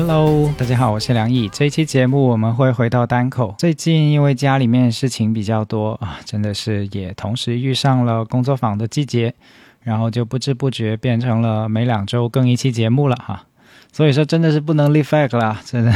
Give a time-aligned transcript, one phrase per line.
[0.00, 1.48] Hello，大家好，我是梁毅。
[1.48, 3.52] 这一期节目我们会回到单口。
[3.58, 9.34] 最近因为家里面事情比较多啊，真的是也同时遇上了工作坊的季节，
[9.82, 13.44] 然后就不知不觉变成了每两周更一期节目了哈。
[13.90, 15.92] 所以说真的是不能立 flag 啦，真的。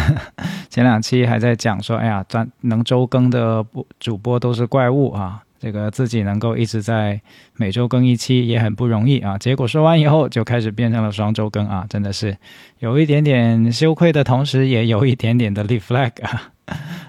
[0.68, 3.64] 前两期还在讲说，哎呀，专能周更的
[4.00, 5.44] 主播都是怪物啊。
[5.62, 7.20] 这个自己能够一直在
[7.54, 9.38] 每周更一期也很不容易啊！
[9.38, 12.36] 结果说完以后就开始变成了双周更啊，真的是
[12.80, 16.52] 有一点点羞愧的同时，也有一点点的立 flag 啊！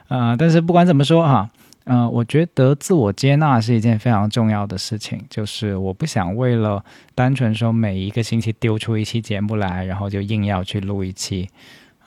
[0.07, 1.49] 啊， 但是不管怎么说哈，
[1.85, 11.49] 嗯，我觉得自我接纳是一件非常重要的事情，就是我不想为了单纯说每一个星期丢出一期节目来，然后就硬要去录一期，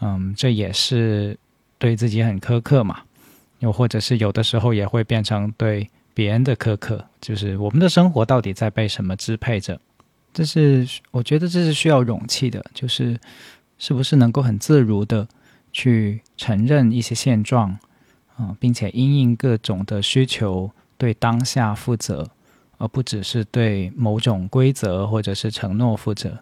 [0.00, 1.36] 嗯，这也是
[1.76, 2.98] 对自己很苛刻嘛，
[3.58, 5.90] 又或者是有的时候也会变成对。
[6.16, 9.78] 别人的苛刻，就是我们的生活到底在被什么支配着？
[10.32, 13.20] 这是我觉得这是需要勇气的，就是
[13.76, 15.28] 是不是能够很自如的
[15.74, 17.76] 去承认一些现状
[18.34, 22.26] 啊，并且因应各种的需求，对当下负责，
[22.78, 26.38] 而不只是对某种规则或者是承诺负责。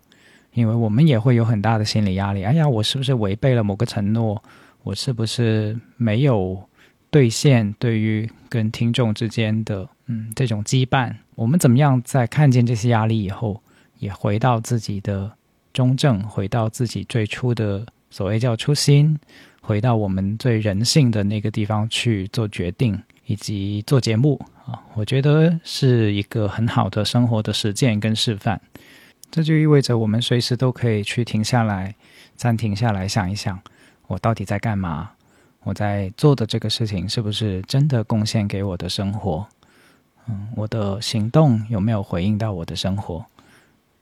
[0.52, 2.44] 因为我们也会有很大的心理压力。
[2.44, 4.40] 哎呀，我是不是违背了某个承诺？
[4.84, 6.68] 我是不是没有？
[7.14, 13.62] 兑现对于跟听众之间的嗯这种羁绊，我们怎么样在看见这些压力以后，
[14.00, 15.30] 也回到自己的
[15.72, 19.16] 中正，回到自己最初的所谓叫初心，
[19.60, 28.60] 回到我们最人性的那个地方去做决定以及做节目啊，我觉得是一个很好的生活的实践跟示范。
[29.30, 31.94] 这就意味着我们随时都可以去停下来，
[32.34, 33.56] 暂停下来想一想，
[34.08, 35.12] 我到底在干嘛。
[35.64, 39.46] 我在做的这个事情是不是真的贡献给我的生活？
[40.28, 43.24] 嗯，我的行动有没有回应到我的生活？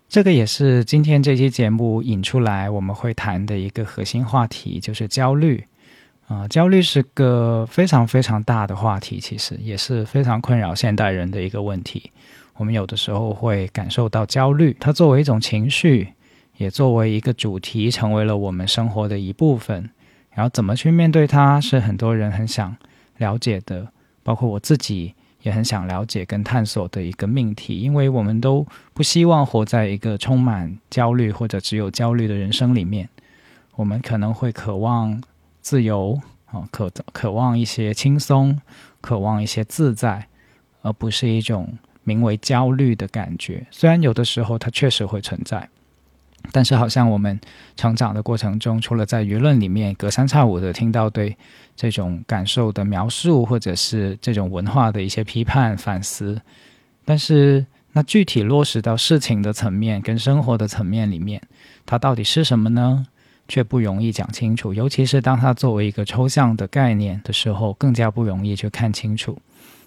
[0.09, 5.65] 这个也是今天这期节目引出来我们会谈的一个核心话题，就是焦虑。
[6.29, 12.11] 啊，焦虑是个非常非常大的话题，其实也是非常困扰现代人的一个问题。
[12.57, 16.09] 我们有的时候会感受到焦虑，它作为一种情绪，
[16.57, 19.91] 也作为一个主题，成为了我们生活的一部分。
[20.35, 22.77] 然后怎么去面对它，是很多人很想
[23.19, 23.89] 了解的，
[24.23, 27.81] 包括我自己也很想了解跟探索的一个命题。
[27.81, 33.09] 因为我们都不希望活在一个充满焦虑或者只有焦虑的人生里面。
[33.75, 35.23] 我们可能会渴望
[35.61, 38.59] 自由啊，渴渴望一些轻松，
[39.01, 40.29] 渴望一些自在，
[40.83, 43.67] 而不是一种名为焦虑的感觉。
[43.71, 45.69] 虽然有的时候它确实会存在。
[46.51, 47.39] 但是，好像我们
[47.77, 51.37] 成长的过程中，除了在舆论里面隔三差五的听到对
[51.77, 56.41] 这种感受的描述，或者是这种文化的一些批判反思，
[57.05, 61.41] 但是那具体落实到事情的层面跟生活的层面里面，
[61.87, 63.07] 它到底是什么呢？
[63.49, 64.73] 却不容易讲清楚。
[64.73, 69.37] 尤其是当它作为一个抽象的概念的时候，更加不容易去看清楚。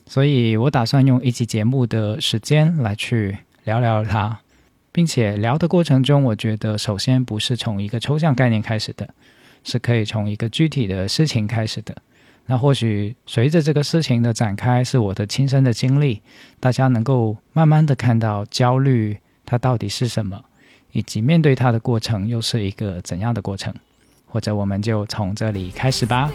[0.06, 4.38] 所以我打算用一期节目的时间来去聊聊它。
[4.96, 9.10] 并且聊的过程中，我觉得首先不是从一个抽象概念开始的，
[9.66, 11.94] 是可以从一个具体的事情开始的。
[12.46, 16.22] 那或许随着这个事情的展开，是我的亲身的经历，
[16.62, 20.46] 大家能够慢慢的看到焦虑它到底是什么，
[20.94, 23.76] 以及面对它的过程又是一个怎样的过程。
[24.28, 26.32] 或者我们就从这里开始吧。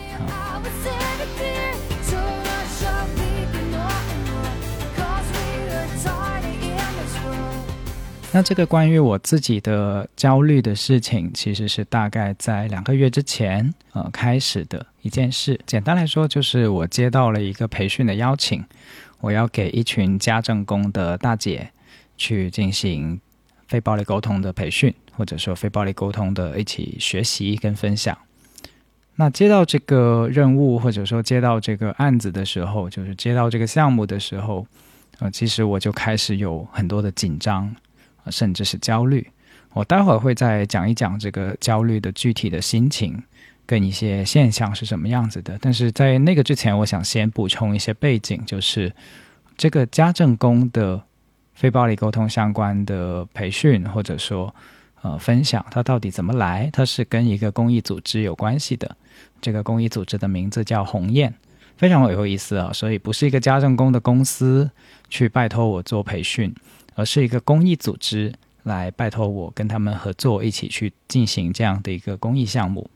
[8.32, 15.58] 那这个关于我自己的焦虑的事情，其实是大概在两个月之前，呃，开始的一件事。
[15.66, 18.64] 简单来说，就是我接到了一个培训的邀请，
[19.20, 21.72] 我要给一群家政工的大姐
[22.16, 23.20] 去进行
[23.66, 28.16] 非暴力沟通的培训，或者说非暴力沟通的一起学习跟分享。
[29.16, 34.64] 那接到这个任务，或者说接到这个案子的时候，就是接到这个项目的时候，
[35.18, 37.74] 呃，其实我就开始有很多的紧张。
[38.28, 39.26] 甚至是焦虑，
[39.72, 43.22] 我待会儿会再讲一讲这个焦虑的具体的心情
[43.66, 45.56] 跟一些现象是什么样子的。
[45.60, 48.92] 但是在那个之前，我想先补充一些背景，就是
[49.56, 51.00] 这个家政工的
[51.54, 54.54] 非暴力沟通相关的培训或者说
[55.02, 56.68] 呃分享，它到底怎么来？
[56.72, 58.96] 它是跟一个公益组织有关系的。
[59.40, 61.32] 这个公益组织的名字叫鸿雁。
[61.76, 62.70] 非常有意思啊。
[62.74, 64.70] 所以不是一个家政工的公司
[65.08, 66.54] 去拜托我做培训，
[67.00, 68.30] 而是一个公益组织
[68.64, 72.90] 来拜托我跟他们合作，一起去进行这样的一个公益项目。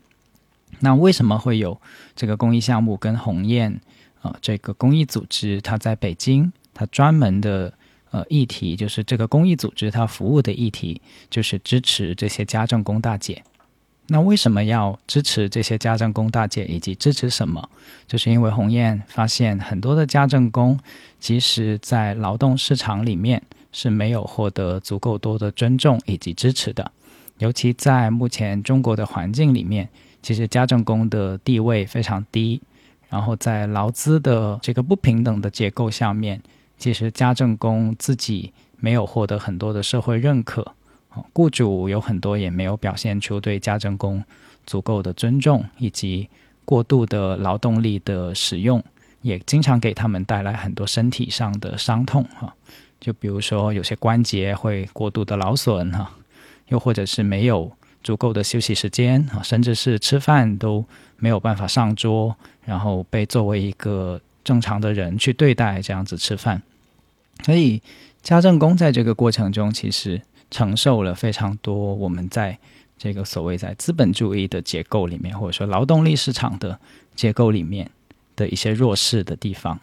[0.79, 1.81] 那为什么会有
[2.15, 2.95] 这个公益项目？
[2.95, 3.81] 跟鸿雁
[4.21, 7.73] 啊，这个公益组织，它在北京，它专门的
[8.11, 13.43] 呃议题就是这个公益组织它服务的议题就是支持这些家政工大姐。
[14.07, 17.67] 那为什么要支持这些家政工大姐，以及支持什么？
[18.05, 20.79] 就是因为鸿雁发现很多的家政工，
[21.19, 23.41] 即使在劳动市场里面
[23.75, 26.89] 是没有获得足够多的尊重以及支持的，
[27.39, 29.89] 尤其在目前中国的环境里面。
[30.21, 32.59] 其实家政工的地位非常低，
[33.09, 36.41] 然后在劳资的这个不平等的结构下面，
[36.79, 40.73] 其实家政工自己没有获得很多的社会认可，
[41.31, 44.23] 雇主有很多也没有表现出对家政工
[44.65, 46.27] 足够的尊重，以及
[46.63, 48.83] 过度的劳动力的使用，
[49.21, 52.55] 也经常给他们带来很多身体上的伤痛哈。
[53.05, 56.09] 就比如说有些关节会过度的劳损哈，
[56.69, 57.71] 又或者是没有。
[58.03, 60.85] 足够的休息时间啊，甚至是吃饭都
[61.17, 66.61] 没有办法上桌，然后被作为一个正常的人去对待，这样子吃饭。
[67.43, 67.81] 所以
[68.21, 70.21] 家政工在这个过程中，其实
[70.51, 72.55] 承受了非常多我们在
[72.95, 76.79] 这个所谓在资本主义的结构里面，或者说劳动力市场的
[77.15, 77.89] 结构里面
[78.35, 79.79] 的一些弱势的地方。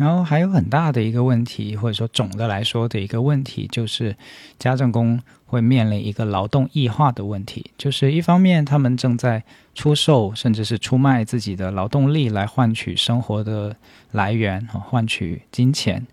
[0.00, 4.16] 然后还有很大的一个问题，或者说总的来说的一个问题，就是
[4.58, 7.70] 家政工会面临一个劳动异化的问题。
[7.76, 9.44] 就是一方面，他们正在
[9.74, 13.76] 出售甚至是出卖自己的劳动力来换取生活的
[14.12, 16.06] 来源和，换取金钱。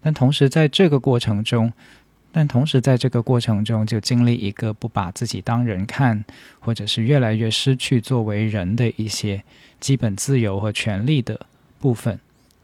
[0.00, 1.72] 但同时在这个过程中，
[2.30, 6.24] 但同时在这个过程中就经历一个不把自己当人看，
[6.60, 9.42] 或者是越来越失去作为人的一些
[9.80, 11.44] 基本自由和权利的
[11.80, 12.20] 部分。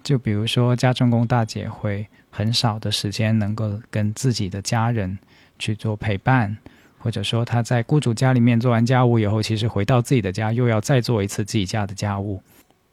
[0.08, 5.18] 就比如说，家政工大姐会很少的时间能够跟自己的家人
[5.58, 6.56] 去做陪伴，
[6.96, 12.42] 或者说她在雇主家里面做完家务以后，其实回到自己的家又要再做一次自己家的家务，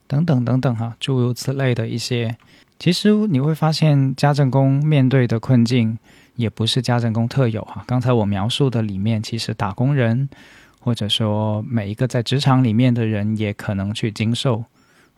[0.08, 2.36] 等等等等哈，诸如此类的一些，
[2.78, 5.98] 其实你会发现家政工面对的困境
[6.36, 7.86] 也不是家政工特有哈。
[7.88, 10.28] 刚才我描述的里面，其实打工人
[10.82, 14.66] 或者说每一个在职场里面的人也可能去经受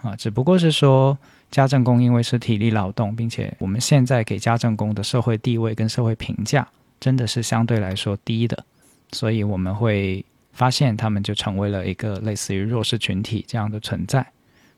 [0.04, 1.18] 啊，只不过是说。
[1.50, 6.68] 家政工因为是体力劳动，并且我们现在给家政工的社会地位跟社会评价
[7.00, 8.66] 真的是相对来说低的，
[9.12, 14.20] 所以我们会发现他们就成为了一个类似于弱势群体这样的存在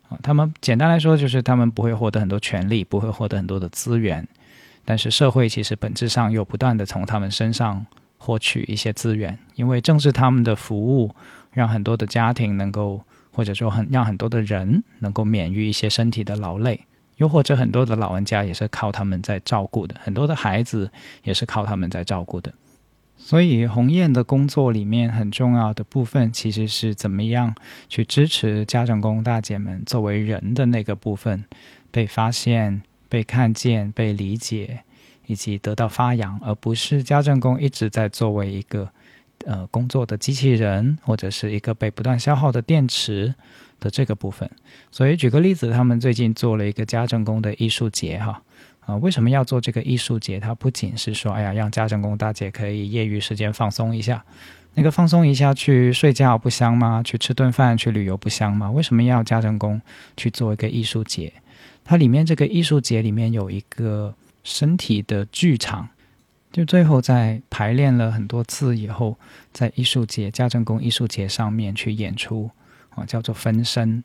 [0.09, 0.17] 啊。
[0.21, 4.27] 他们简单来说就是他们不会获得很多权利，不会获得很多的资源，
[4.85, 7.85] 但是社会其实本质上又不断的从他们身上
[8.17, 11.15] 获取一些资源，因为正是他们的服务
[11.51, 13.01] 让很多的家庭能够。
[13.39, 16.81] 或者说很让很多的人能够免于一些身体的劳累，
[17.15, 20.91] 又或者很多的老人家也是靠他们在照顾的，很多的孩子
[21.23, 22.53] 也是靠他们在照顾的。
[23.17, 27.55] 所以鸿雁的工作里面很重要的部分，其实是怎么样
[27.87, 31.45] 去支持家政工大姐们作为人的那个部分
[31.91, 34.83] 被发现、被看见、被理解，
[35.27, 38.89] 以及得到发扬，而不是家政工一直在作为一个。
[39.45, 43.33] 呃，工作的机器人或者是一个被不断消耗的电池
[43.79, 44.49] 的这个部分，
[44.91, 48.41] 所以举个例子，他们最近做了一个家政工的艺术节，哈
[48.81, 50.39] 啊，为什么要做这个艺术节？
[50.39, 54.21] 它不仅是说，哎呀，让家政工大姐可以业余时间放松一下，
[54.73, 57.01] 那个放松一下去睡觉不香吗？
[57.01, 58.69] 去吃顿饭、去旅游不香吗？
[58.69, 59.81] 为什么要家政工
[60.17, 61.31] 去做一个艺术节？
[61.85, 65.87] 它里面这个艺术节里面有一个身体的剧场。
[66.51, 69.15] 就最后在排练了很多次以后，
[69.53, 72.49] 在艺术节家政工艺术节上面去演出
[72.89, 74.03] 啊，叫做分身。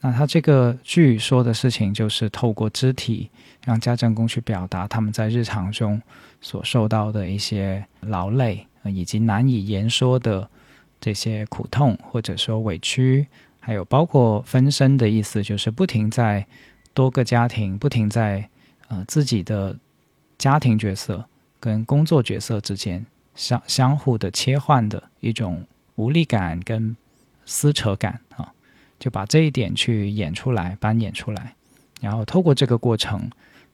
[0.00, 3.30] 那他这个剧说的事情就是透过肢体
[3.64, 6.00] 让家政工去表达他们在日常中
[6.40, 10.48] 所受到的一些劳累以及难以言说的
[11.00, 13.26] 这些苦痛或者说委屈，
[13.60, 16.46] 还有包括分身的意思，就是不停在
[16.94, 18.48] 多个家庭，不停在
[18.88, 19.76] 呃自己的
[20.38, 21.24] 家庭角色。
[21.66, 23.04] 跟工作角色之间
[23.34, 26.96] 相相互的切换的一种无力感跟
[27.44, 28.52] 撕扯感啊，
[29.00, 31.56] 就把这一点去演出来，扮演出来，
[32.00, 33.28] 然后透过这个过程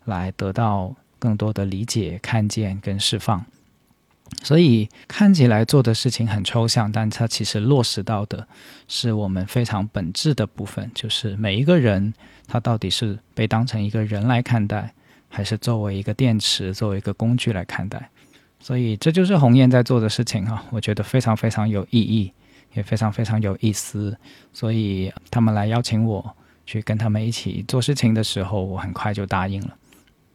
[0.06, 3.44] 来得到更多的理解、看见跟释放。
[4.42, 8.48] 所以看起来做的事情很抽象，但它其实落实到的
[8.88, 12.14] 是我们非常本质的部分，就是每一个人
[12.46, 14.94] 他到底是被当成一个人来看待。
[15.34, 18.10] 还是作为一个电池，作为一个工具来看待，
[18.60, 22.30] 所以这就是鸿雁在做的事情哈，我觉得非常非常有意义，
[22.74, 24.14] 也非常非常有意思。
[24.52, 26.36] 所以他们来邀请我
[26.66, 29.74] 去跟他们一起做事情的时候，我很快就答应了。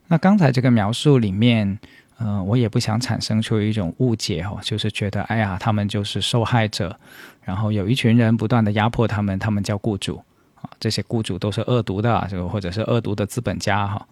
[0.08, 1.78] 那刚才这个描述里面，
[2.18, 7.00] 呃，我也不想产生出一种误解哦，就是觉得哎呀，他们就是受害者，
[7.44, 10.24] 然后有一群人不断的压迫他们，他们叫雇主
[10.56, 14.08] 啊，这些雇主都是恶毒的，就或者是恶毒的资本家哈。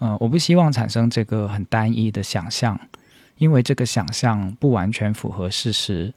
[0.00, 2.78] 嗯，我不希望产生这个很单一的想象，
[3.38, 6.12] 因为这个想象不完全符合事实。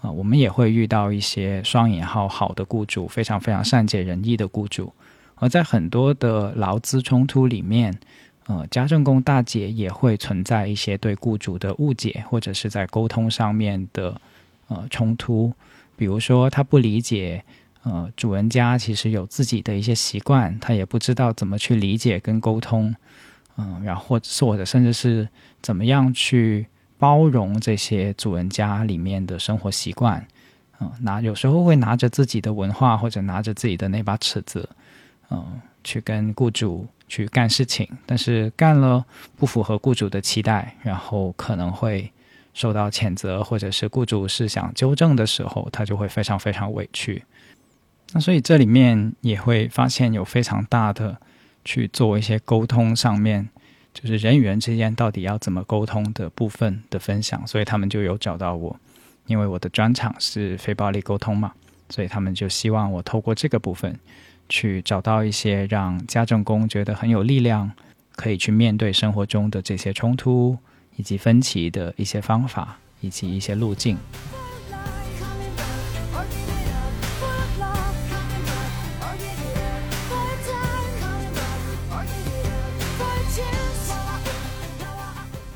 [0.00, 4.90] 啊，我们也会遇到一些双引号好的雇主，非常非常善解人意的雇主。
[5.34, 7.98] 而在很多的劳资冲突里面，
[8.46, 14.18] 呃，家政工大姐也会存在一些对雇主的误解，或者是在沟通上面的
[14.68, 15.52] 呃冲突。
[15.96, 17.44] 比如说，他不理解，
[17.82, 22.94] 呃，主人家其实有自己的一些习惯，他也不知道怎么去理解跟沟通。
[23.60, 25.28] 嗯，然后或者是或者甚至是
[25.60, 26.66] 怎么样去。
[27.00, 30.22] 包容这些主人家里面的生活习惯，
[30.80, 34.68] 嗯，拿有时候会拿着自己的文化或者拿着自己的那把尺子，
[35.30, 39.02] 嗯，去跟雇主去干事情，但是干了
[39.34, 42.12] 不符合雇主的期待，然后可能会
[42.52, 47.24] 受到谴责，或者是雇主是想纠正的时候，他就会非常非常委屈。
[48.12, 51.16] 那所以这里面也会发现有非常大的
[51.64, 53.48] 去做一些沟通上面。
[53.92, 58.78] 就是人与人之间到底要怎么沟通的部分的分享，所以他们就有找到我，
[59.26, 61.52] 因为我的专场是非暴力沟通嘛，
[61.88, 63.98] 所以他们就希望我透过这个部分
[64.48, 67.68] 去找到一些让家政工觉得很有力量，
[68.14, 70.56] 可以去面对生活中的这些冲突
[70.94, 73.98] 以及分歧的一些方法以及一些路径。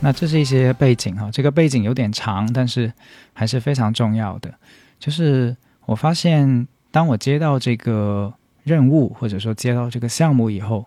[0.04, 2.92] 那这是一些背景哈，这个背景有点长，但是
[3.32, 4.52] 还是非常重要的。
[4.98, 5.56] 就是
[5.86, 8.30] 我发现，当我接到这个
[8.64, 10.84] 任务，或者说接到这个项目以后，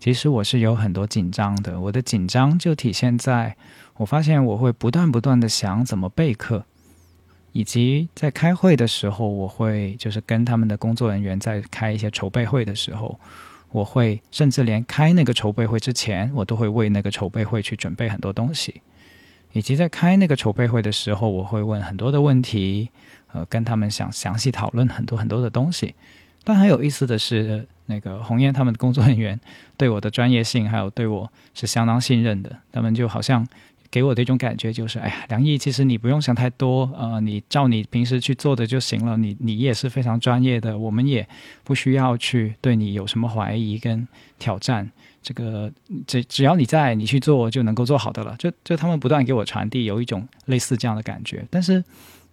[0.00, 1.78] 其实我是有很多紧张的。
[1.78, 3.56] 我的紧张就体现在，
[3.98, 6.64] 我发现我会不断不断的想怎么备课，
[7.52, 13.20] 以及在开会的时候，我会就是跟他们的工作人员在开一些筹备会的时候。
[13.70, 18.80] 我会甚至连开那个筹备会之前，我都会为那个筹备会去准备很多东西，
[19.52, 22.90] 以及在开那个筹备会的时候，我会问很多的问题，
[23.32, 25.94] 呃，跟他们想详细讨论很多很多的东西。
[26.44, 29.38] 但很有意思的是，那个红烟他们的工作人员
[29.76, 33.46] 对我的专业性还有对我是相当信任的，他们就好像。
[33.96, 39.16] 给我的一种感觉就是，哎呀，梁毅，其实你不用想太多，呃，你照你平时去做的就行了。
[39.16, 41.26] 你你也是非常专业的，我们也
[41.64, 44.06] 不需要去对你有什么怀疑跟
[44.38, 44.86] 挑战。
[45.22, 45.72] 这个
[46.06, 48.36] 只只要你在，你去做就能够做好的了。
[48.38, 51.42] 就就他们不断给我传递有一种类似这样的感觉。
[51.50, 51.82] 但是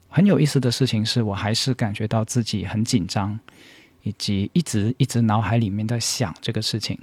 [0.10, 3.40] 很有意思的事情是，我还是感觉到自己很紧张，
[4.02, 7.00] 以及一直一直脑海里面在想这个事情，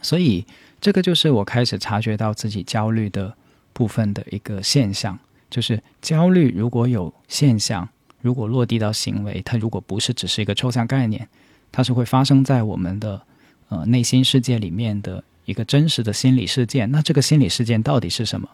[0.00, 0.44] 所以。
[0.80, 3.34] 这个就是我开始察觉到自己焦虑的
[3.78, 5.16] 部分的一个现象，
[5.48, 7.88] 就是焦虑如果有现象，
[8.20, 11.28] 如果落地到行为，它如果不是只是一个抽象概念，
[11.70, 13.22] 它是会发生在我们的
[13.68, 16.90] 呃内心世界里面的一个真实的心理事件。
[16.90, 18.48] 那这个心理事件到底是什么？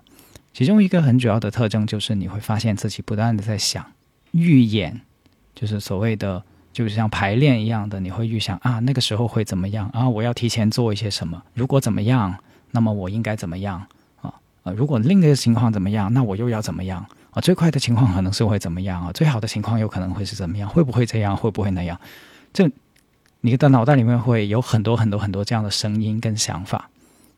[0.53, 3.85] 其中一个很主要的特征就是你会发现自己不断的在想
[4.33, 5.01] 预演，
[5.55, 6.45] 就是所谓的。
[6.75, 10.09] 就是像排练一样的，你会预想啊，那个时候会怎么样啊？
[10.09, 11.41] 我要提前做一些什么？
[11.55, 12.37] 如果怎么样，
[12.73, 13.87] 那么我应该怎么样
[14.65, 14.73] 啊？
[14.73, 17.41] 如果另一个情况怎么样，那我又要怎么样啊？
[17.41, 19.13] 最快的情况可能是会怎么样啊？
[19.13, 20.69] 最好的情况有可能会是怎么样？
[20.69, 21.37] 会不会这样？
[21.37, 22.01] 会不会那样？
[22.53, 22.69] 这
[23.43, 26.91] 你的脑袋里面会有很多很多很多这样的声音跟想法。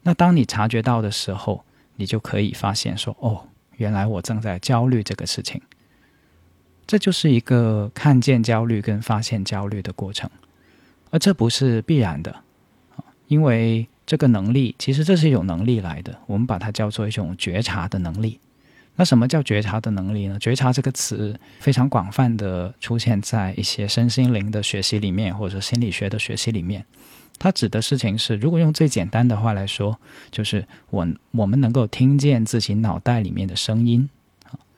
[0.02, 1.64] 那当你察觉到的时候，
[1.96, 3.42] 你就可以发现说，哦，
[3.76, 5.60] 原来我正在焦虑这个事情。
[6.86, 10.30] 这就是一个看见焦虑跟发现焦虑的过程，
[11.10, 12.32] 而这不是必然的
[13.26, 18.38] 因为这个能力其实这是一种能力来的，我们把它叫做一种觉察的能力。
[18.98, 20.38] 那什么叫觉察的能力呢？
[20.38, 26.82] 觉察这个词非常广泛的出现在一些身心灵的学习里面，或者心理学的学习里面。
[27.38, 29.98] 它指的事情是，如果用最简单的话来说，
[30.30, 34.08] 就是我我们能够听见自己脑袋里面的声音。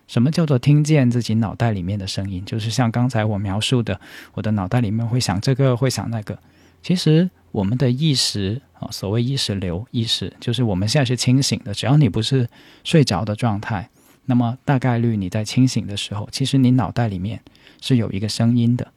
[0.08, 2.44] 什么叫做听见自己脑袋里面的声音？
[2.44, 4.00] 就是像刚才我描述的，
[4.34, 6.36] 我的脑袋里面会想这个，会想那个。
[6.82, 11.74] 其实我们的意识啊，所谓意识流、意识，就是我们现在是清醒的。
[11.74, 12.48] 只要你不是
[12.84, 13.88] 睡着的状态，
[14.26, 17.40] 那么大概率你在清醒的时候，其实你脑袋里面
[17.80, 18.92] 是有一个声音的。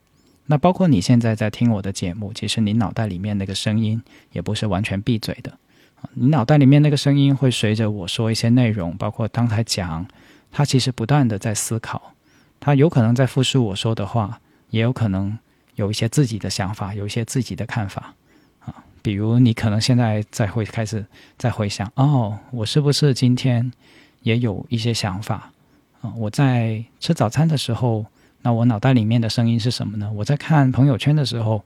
[0.46, 5.52] 那包括你现在在听我的节目，其实你脑袋里面那个声音也不是完全闭嘴的
[6.14, 10.06] 你脑袋里面那个声音会随着我说一些内容，包括刚才讲。
[10.54, 12.12] 他其实不断的在思考，
[12.60, 15.38] 他有可能在复述我说的话，也有可能
[15.76, 18.14] 有一些自己的想法，有一些自己的看法。
[19.02, 21.04] 比如你可能现在在会开始
[21.36, 23.70] 在回想，哦，我是不是今天
[24.22, 25.50] 也有一些想法
[26.00, 26.12] 啊？
[26.16, 28.06] 我在吃早餐的时候，
[28.42, 30.10] 那我脑袋里面的声音是什么呢？
[30.14, 31.62] 我在看朋友圈的时候，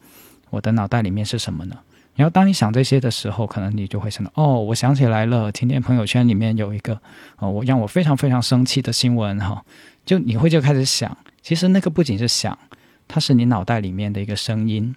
[0.51, 1.77] 我的脑袋里面是什么呢？
[2.15, 6.99] 然后当你想这些的时候，可能你就会想到，哦，我想起来了，今天朋友圈里面有一个，
[7.37, 9.63] 哦，我让我非常非常生气的新闻哈。
[10.07, 12.59] 就你会就开始想，其实那个不仅是想，
[13.07, 14.95] 它是你脑袋里面的一个声音。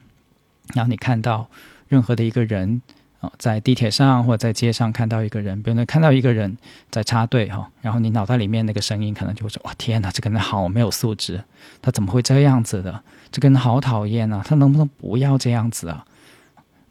[0.74, 1.50] 然后你看到
[1.90, 2.82] 任何的一个人
[3.20, 6.58] 啊，在地铁上或者在街上看到一个人，比如看到一个人
[6.90, 11.44] 在插队哈，然后你脑袋里面那个声音可能就会说：哇，天哪，这个人好没有素质，
[11.82, 13.04] 他怎么会这样子的？
[13.30, 16.06] 这个人好讨厌啊，他能不能不要这样子啊？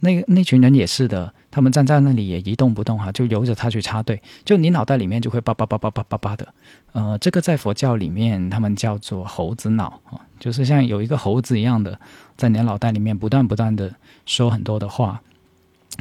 [0.01, 4.23] 那那群人也是的，他们站在那里也一动不动哈，就由着他去插队。
[4.45, 6.55] 就你脑袋里面就会叭叭叭叭叭叭叭的，
[6.93, 11.99] 呃，这个在佛教里面他们叫做猴子脑啊，就是像有一个猴子一样的，
[12.37, 13.93] 在你脑袋里面不断不断的
[14.25, 15.21] 说很多的话，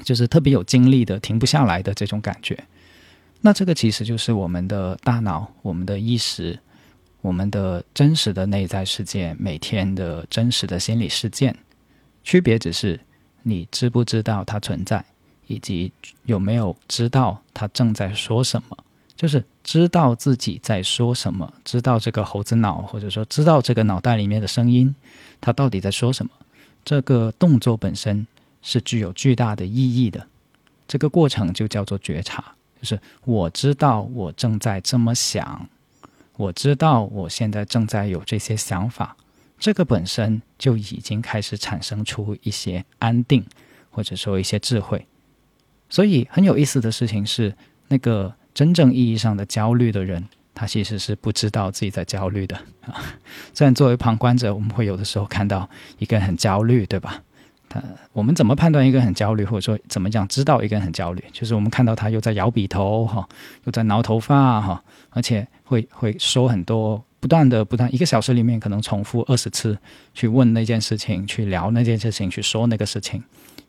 [0.04, 2.64] 就是特别有精力的，停不下来的这种感觉。
[3.42, 6.60] 那这个其实就是我们的大脑、我们的意识、
[7.22, 11.56] 我们的真实的内在世界每天的真实的心理事件，
[12.24, 13.00] 区别只是。
[13.48, 15.06] 你知不知道它存在，
[15.48, 15.90] 以及
[16.26, 18.78] 有没有知道它正在说什么？
[19.16, 24.94] 就是知道自己在说什么，知道这个猴子脑，或者说知道这个脑袋里面的声音，
[25.40, 26.32] 它到底在说什么？
[26.84, 28.28] 这个动作本身
[28.62, 30.28] 是具有巨大的意义的。
[30.88, 32.44] 这个过程就叫做觉察，
[32.80, 35.68] 就是我知道我正在这么想，
[36.36, 39.17] 我知道我现在正在有这些想法。
[39.60, 43.44] 这个本身就已经开始产生出一些安定，
[43.90, 45.08] 或者说一些智慧。
[45.90, 47.56] 所以很有意思的事情是，
[47.88, 53.02] 那个真正意义上的焦虑的人，他其实是不知道自己在焦虑的啊。
[53.54, 55.68] 虽然作为旁观者，我们会有的时候看到
[55.98, 57.24] 一个人很焦虑，对吧？
[57.70, 57.82] 他
[58.14, 61.24] 我们怎么判断一个人很焦虑，或者说怎么讲知道一个人很焦虑？
[61.34, 63.28] 就是我们看到他又在摇笔头哈，
[63.64, 67.04] 又在挠头发哈，而且会会说很多。
[67.28, 69.78] 不断的不断，一个小时里面可能重复二十次
[70.14, 73.22] 去问那件事情，去聊那件事情，去说那个事情。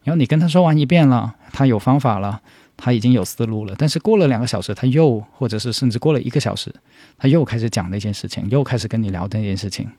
[0.05, 2.40] 然后你跟他说完一遍了，他有方法了，
[2.77, 3.75] 他已经有思路了。
[3.77, 6.73] 但是过了两个小时，他又或者是甚至过了一个小时，
[7.18, 9.90] 他又开始讲那件事情，又开始跟你聊那件事情。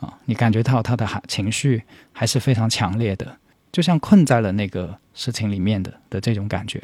[0.00, 3.34] 啊，你感觉到他的情绪还是非常强烈的，
[3.72, 6.82] 就像困在了那个事情里面的的这种感觉。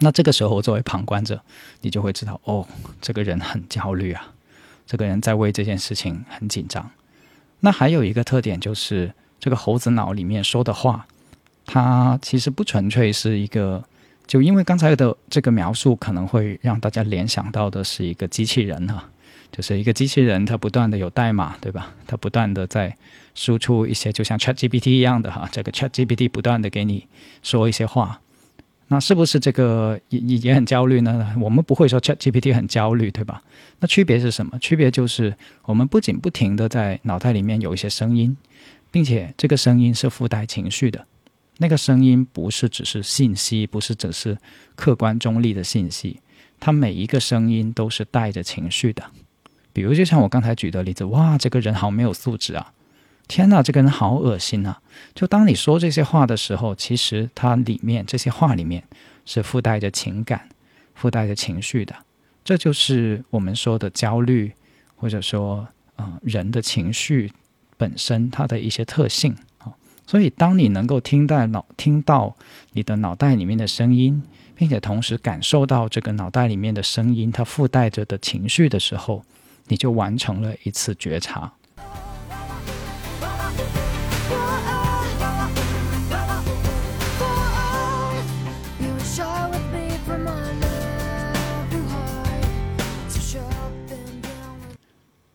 [0.00, 1.42] 那这个时候作为旁观者，
[1.80, 2.64] 你就会知道，哦，
[3.00, 4.32] 这个人很焦虑啊。
[4.90, 6.90] 这个人在为这件事情很紧张。
[7.60, 11.06] 那还有一个特点就是，这个猴子脑里面说的话，
[11.64, 13.84] 它其实不纯粹是一个，
[14.26, 19.08] 就因为刚才的这个描述可能会让大家联想到的是一个机器人哈，
[19.52, 21.94] 就是一个机器人，它不断的有代码，对吧？
[22.08, 22.96] 它不断的在
[23.36, 27.06] 输出一些，就像 ChatGPT 一样的哈，这个 ChatGPT 不断的给你
[27.44, 28.20] 说一些话。
[28.92, 31.32] 那是不是这个也也也很焦虑呢？
[31.40, 33.40] 我们不会说 Chat GPT 很焦虑，对吧？
[33.78, 34.58] 那区别是什么？
[34.58, 38.36] 区别就是我们不仅不停的在脑袋里面有一些声音，
[38.90, 41.06] 并且这个声音是附带情绪的。
[41.58, 44.36] 那个声音不是只是信息，不是只是
[44.74, 46.18] 客观中立的信息，
[46.58, 49.04] 它每一个声音都是带着情绪的。
[49.72, 52.72] 比如就像我刚才举的例子，哇，这个人好没有素质啊！
[53.30, 54.80] 天呐，这个人好恶心啊！
[55.14, 58.82] 就当你说这些话的时候，其实它里面这些话里面
[59.24, 60.48] 是附带着情感、
[60.96, 61.94] 附带着情绪的。
[62.42, 64.52] 这就是我们说的焦虑，
[64.96, 67.30] 或者说，啊，人的情绪
[67.76, 69.70] 本身它的一些特性啊。
[70.08, 72.34] 所以，当你能够听到脑听到
[72.72, 74.20] 你的脑袋里面的声音，
[74.56, 79.22] 并且同时感受到这个脑袋里面的声音它附带着的情绪的时候，
[79.68, 81.52] 你就完成了一次觉察。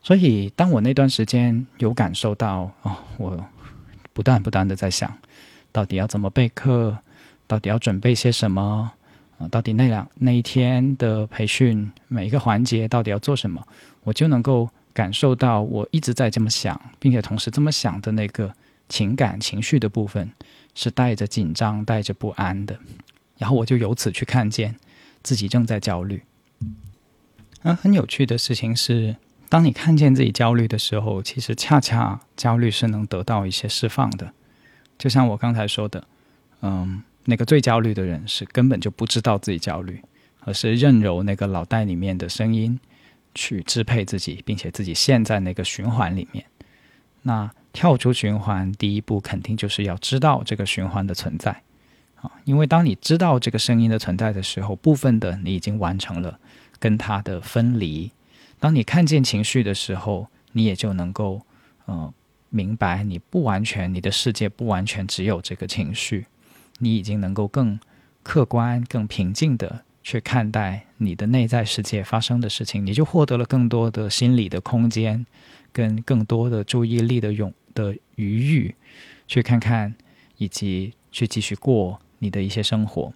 [0.06, 3.44] 所以，当我那段时间有感受到哦，我
[4.12, 5.12] 不断不断的在想，
[5.72, 6.96] 到底要怎么备课，
[7.48, 8.92] 到底要准备些什么
[9.36, 9.48] 啊？
[9.48, 13.60] 到底那两那一天的培训每一个环节到底要做什么？
[14.04, 18.54] 我就能够感受到我一直在这么想，并且同时这么想的那个
[18.88, 20.30] 情感情绪的部分
[20.76, 22.78] 是带着紧张、带着不安的。
[23.38, 24.76] 然后我就由此去看见
[25.24, 26.22] 自己正在焦虑。
[27.62, 29.16] 啊，很有趣的事情是。
[29.48, 34.32] 当你看见自己焦虑的时候，其实恰恰焦虑是能得到一些释放的。
[34.98, 36.04] 就像我刚才说的，
[36.62, 40.02] 嗯，那个最焦虑的人是根本就不知道自己焦虑，
[40.40, 42.78] 而是任由那个脑袋里面的声音
[43.34, 46.44] 去支配自己，并且自己陷在那个循环里面。
[47.22, 51.62] 那跳出循环，第一步肯定就是要知道这个循环的存在
[52.16, 52.32] 啊。
[52.44, 56.40] 因为当你知道这个声音的存在的时候，部分的你已经完成了
[56.78, 58.10] 跟它的分离。
[58.58, 61.42] 当你看见情绪的时候，你也就能够
[61.84, 62.12] 呃
[62.50, 66.26] 明白，你不完全，你的世界不完全只有这个情绪，
[66.78, 67.78] 你已经能够更
[68.22, 69.82] 客观、更平静的。
[70.06, 75.26] 去看待你的内在世界发生的事情，你就获得了更多的心理的空间，
[75.72, 78.76] 跟更多的注意力的永的余裕，
[79.26, 79.96] 去看看
[80.36, 83.12] 以及去继续过你的一些生活。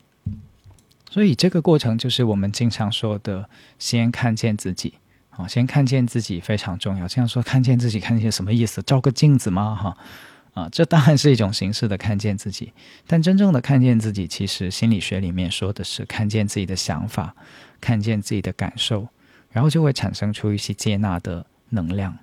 [1.09, 3.49] 所以这个过程就是我们经常说的，
[3.79, 4.95] 先看见自己，
[5.41, 7.09] 啊，先看见自己非常重要。
[7.09, 8.83] 这样说看见自己，看见什么意思？
[8.83, 9.75] 照个镜子吗？
[9.75, 9.97] 哈。
[10.53, 12.73] 啊，这当然是一种形式的看见自己，
[13.07, 17.33] 但真正的看见自己，其实心理学里面说的是看见自己的想法，
[17.81, 19.07] 看见自己的感受，
[19.53, 22.19] 然后就会产生出一些接纳的能量。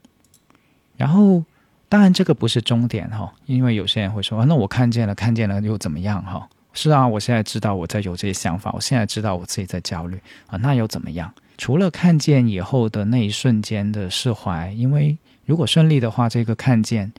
[0.97, 1.45] 然后，
[1.87, 6.49] 当然这个不是终点哈，因为有些人会说，那我看见了，看见了又怎么样哈？
[6.77, 11.33] 是啊，我现在知道我在有这些想法，我现在知道我自己在焦虑啊，那又怎么样？
[11.57, 17.11] 除了看见以后的那一瞬间的释怀，因为如果顺利的话，这个看见。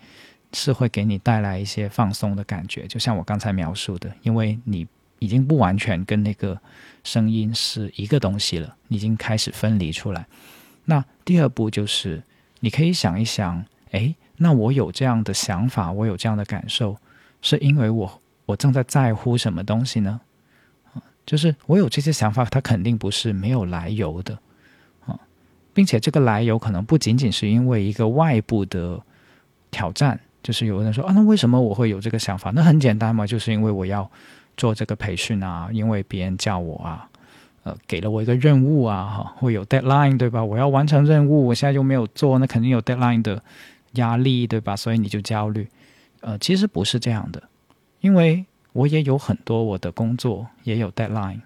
[0.54, 4.86] 是会给你带来一些放松的感觉，就像我刚才描述的，因为你
[5.18, 6.58] 已经不完全跟那个
[7.04, 10.26] 声音是一个东西了，已经开始分离出来。
[10.86, 12.22] 那第二步就是，
[12.60, 16.96] 你可以想一想，诶，那我有这样的想法，我有这样的感受，
[17.42, 20.18] 是因为我我正在在乎什么东西呢？
[21.26, 24.38] 就是我有这些想法，它肯定不是没有来由的
[25.04, 25.20] 啊，
[25.74, 28.98] 并且这个来由可能不仅仅是因为一个外部的
[29.70, 30.18] 挑战。
[30.42, 32.50] 就是有人说啊，那为什么我会有这个想法？
[32.54, 34.10] 那很简单嘛，就是因为我要
[34.56, 37.06] 做这个培训啊，因为别人叫我啊，
[37.64, 40.42] 呃，给了我一个任务啊，哈，会有 deadline 对吧？
[40.42, 43.42] 我要完成任务，我现在又没有做，那肯定有 deadline 的
[43.94, 44.74] 压力对吧？
[44.74, 45.68] 所以你就焦虑。
[46.20, 47.42] 呃，其实不是这样的，
[48.00, 51.40] 因为我也有很多我的工作也有 deadline，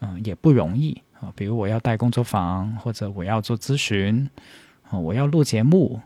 [0.00, 1.32] 嗯，也不容易啊。
[1.36, 4.28] 比如我要带工作坊，或者我要做咨询，
[4.88, 6.00] 啊，我要录节目。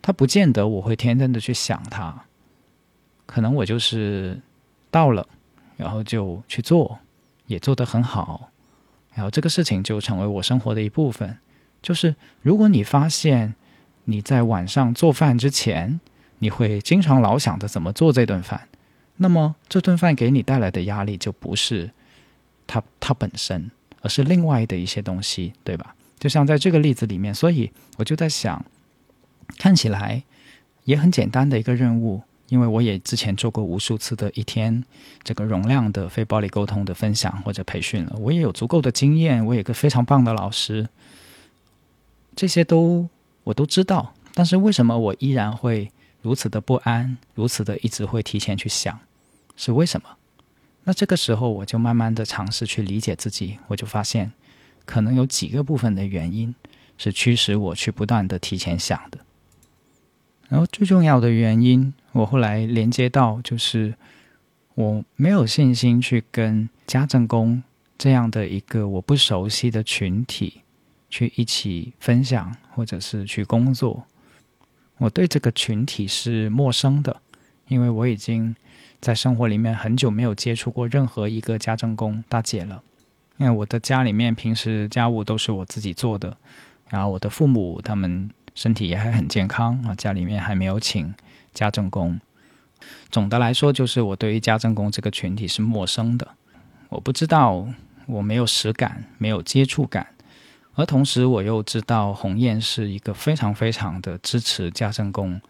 [0.00, 2.24] 他不见得我会天真的去想他，
[3.26, 4.40] 可能我就是
[4.90, 5.26] 到了，
[5.76, 6.98] 然后就去做，
[7.46, 8.50] 也做得很好，
[9.12, 11.36] 然后这个事情就成为我生活的一部分。
[11.82, 13.54] 就是如果你发现
[14.04, 16.00] 你在晚上做饭之前，
[16.38, 18.68] 你会经常老想着怎么做这顿饭，
[19.16, 21.90] 那么这顿饭给你带来的压力就不是
[22.66, 23.70] 它它本身，
[24.02, 25.94] 而是另外的一些东西，对吧？
[26.18, 28.64] 就像在这个例子里面，所以我就在想。
[29.56, 30.22] 看起来
[30.84, 34.84] 也很简单的一个任务，因为我也之前做过无数次的一天
[35.22, 40.86] 这个容量的非暴力沟通的分享或者培训了，我也有足够的经验，我有个非常棒的老师，
[42.36, 43.08] 这些都
[43.42, 44.12] 我都知道。
[44.34, 45.90] 但是为什么我依然会
[46.28, 49.00] 如此的不安，如此的一直会提前去想，
[49.56, 50.10] 是为什么？
[50.84, 54.30] 那这个时候我就慢慢的尝试去理解自己，我就发现
[54.84, 56.54] 可能有几个部分的原因
[56.98, 59.18] 是驱使我去不断的提前想的。
[60.50, 63.94] 然后最重要的原因，我后来连接到就是
[64.74, 67.62] 我没有信心去跟家政工
[67.96, 70.60] 这样的一个我不熟悉的群体
[71.08, 74.04] 去一起分享，或者是去工作。
[74.98, 77.20] 我对这个群体是陌生的，
[77.66, 78.54] 因为我已经
[79.00, 82.82] 在生活里面很久没有接触过任何一个家政工大姐了。
[83.38, 86.36] 因为我的家里面平时家务都是我自己做的，
[86.88, 88.30] 然后我的父母他们。
[88.54, 91.14] 身体也还很健康啊，家里面还没有请
[91.54, 92.20] 家政工。
[93.08, 96.26] 总的来说，就是我对于家政工这个群体是陌生的，
[96.88, 97.68] 我不知道，
[98.06, 100.08] 我没有实感，没有接触感。
[100.78, 105.40] 而同时，我又知道鸿雁是一个非常非常的支持家政工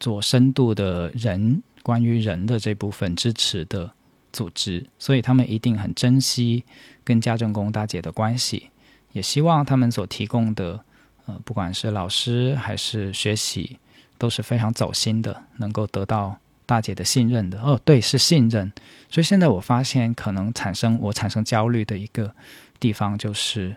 [0.00, 3.88] 做深度的人关于人的这部分支持的
[4.32, 6.64] 组织，所以他们一定很珍惜
[7.04, 8.70] 跟家政工大姐的关系，
[9.12, 10.84] 也希望他们所提供的。
[11.26, 13.78] 呃，不管是老师还是学习，
[14.18, 17.58] 都是非常走心的，能够得到大姐的信任的。
[17.62, 18.70] 哦，对，是信任。
[19.08, 22.34] 所以现在我发现，可能产生我产生焦虑的一个
[22.78, 23.74] 地方，就是，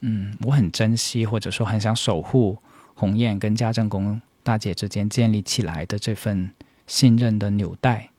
[0.00, 2.58] 嗯，我很珍惜或者说很想守护
[2.94, 6.50] 鸿雁跟家政工大姐之间建立起来的这份
[6.86, 8.10] 信任的纽带。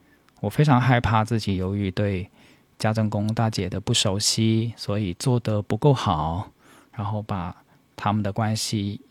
[0.41, 2.29] 我非常害怕自己由于对
[2.77, 6.51] 家政工大姐的不熟悉，所以做得不够好，
[6.93, 7.55] 然后把。
[8.01, 9.01] 他们的关系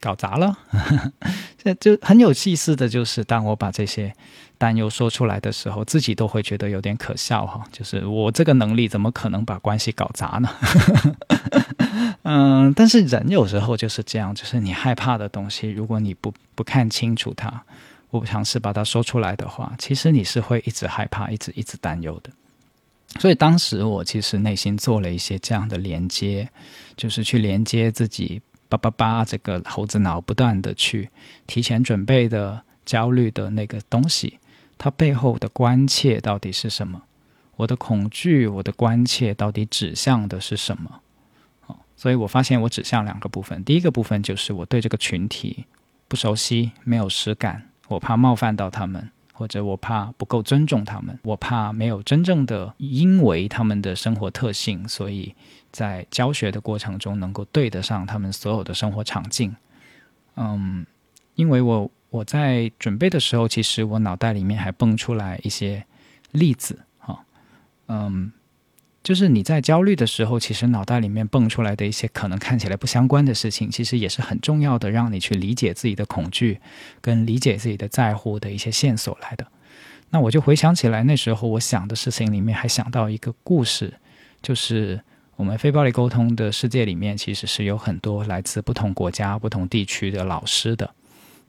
[0.00, 0.58] 搞砸了，
[1.56, 4.12] 这就很有意思的就是，当我把这些
[4.64, 7.62] 担忧说出来的时候，自己都会觉得有点可笑哈。
[7.70, 10.48] 就是我这个能力怎么可能把关系搞砸呢？
[12.24, 17.62] 嗯，但是人有时候就是这样，就是你害怕的东西，如果你不不看清楚它，
[18.10, 22.30] 不尝试把它说出来的话，其实你是会一直害怕，一直一直担忧的。
[23.20, 26.48] 所以当时我其实内心做了一些这样的连接，
[26.96, 31.10] 就是去连接自己叭叭叭这个猴子脑不断的去
[31.46, 34.38] 提前准备的焦虑的那个东西，
[34.76, 37.02] 它背后的关切到底是什么？
[37.56, 41.00] 我的恐惧，我的关切到底指向的是什么？
[41.96, 45.64] 所以我发现我指向两个部分，第一个部分就是我对这个群体
[46.08, 55.34] 不熟悉，没有实感，我怕冒犯到他们，或者我怕不够尊重他们，我怕没有真正的因为他们的生活特性，所以
[55.70, 59.54] 在教学的过程中能够对得上他们所有的生活场景。
[60.36, 60.84] 嗯，
[61.36, 65.84] 因为我我在准备的时候，其实我脑袋里面还蹦出来一些
[66.30, 67.24] 例子，哈，
[67.88, 68.32] 嗯。
[69.02, 76.58] 就是你在焦虑的时候，其实脑袋里面蹦出来的一些可能看起来不相关的事情，其实也是很重要的，让你去理解自己的恐惧，
[77.02, 79.46] 跟理解自己的在乎的一些线索来的。
[80.08, 83.92] 那我就回想起来，那时候我想的事情里面，还想到一个故事，
[84.40, 84.98] 就是
[85.36, 90.94] 我们非暴力沟通的世界里面，其实是有很多来自不同国家、不同地区的老师的。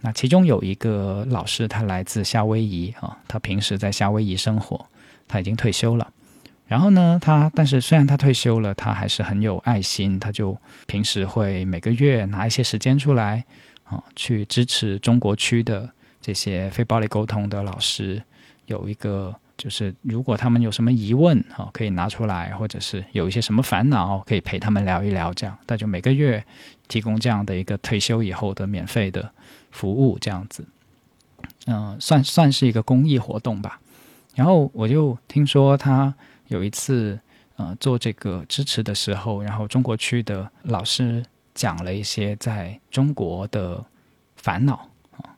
[0.02, 4.86] 那其中有一个老师，他来自夏威夷啊，他平时在夏威夷生活，
[5.28, 6.08] 他已经退休了。
[6.68, 10.20] 然后呢，他但是虽然他退休了，他还是很有爱心。
[10.20, 13.44] 他就平时会每个月拿一些时间出来，
[13.84, 15.88] 啊，去支持中国区的
[16.20, 18.22] 这些非暴力沟通的老师。
[18.66, 25.32] 有一个就是，如果他们有什么疑问，啊，可以拿出来，或者是有一些什么烦恼，可以陪他们聊一聊。
[25.36, 26.44] 这样，他就每个月
[26.88, 29.32] 提供这样的一个退休以后的免费的
[29.76, 30.66] 服务，这样子，
[31.68, 33.80] 嗯，算算是一个公益活动吧。
[34.34, 36.14] 然后我就听说他。
[36.48, 37.20] 有一次，
[37.56, 43.84] 呃，做这个支持的时候，然后中国区的老师讲了一些在中国的
[44.36, 45.34] 烦恼啊，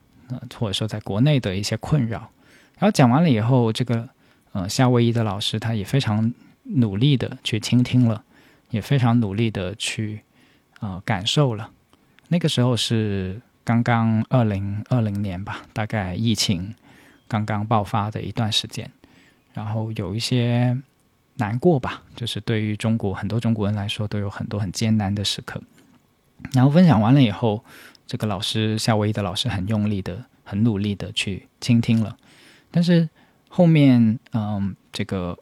[0.58, 2.30] 或者说在国内的一些困扰。
[2.78, 4.06] 然后讲完了以后，这个
[4.52, 6.30] 呃夏威夷的老师他也非常
[6.64, 8.22] 努力的去倾听了，
[8.68, 10.20] 也非常努力的去
[10.80, 11.70] 呃感受了。
[12.28, 16.74] 那个时候是刚刚二零二零年吧，大概疫情
[17.28, 18.90] 刚刚爆发的一段时间，
[19.52, 20.74] 然后有一些。
[21.40, 25.62] 难过吧，就是对于中国很多中国人来说，都有很多很艰难的时刻。
[26.52, 27.64] 然后分享完了以后，
[28.08, 32.16] 这个老师夏威夷的老师很用力的、很努力的去倾听了。
[32.72, 33.08] 但是
[33.48, 35.38] 后面，嗯，这个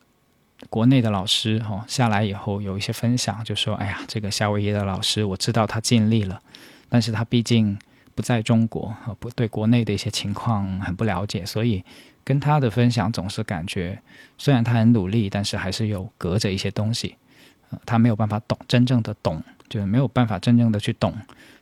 [0.68, 6.42] 国内的老师哈下来以后，有一些分享，就说：“哎呀，这个夏威夷的老师，我知道他尽力了，
[6.90, 7.78] 但是他毕竟
[8.16, 11.84] 不在中国，不对国内的一些情况很不了解，所以。”
[12.26, 14.02] 跟他的分享总是感觉，
[14.36, 17.14] 虽然他很努力，但是还是有隔着一些东西，
[17.84, 21.14] 他没有办法懂真正的懂，就是没有办法真正的去懂，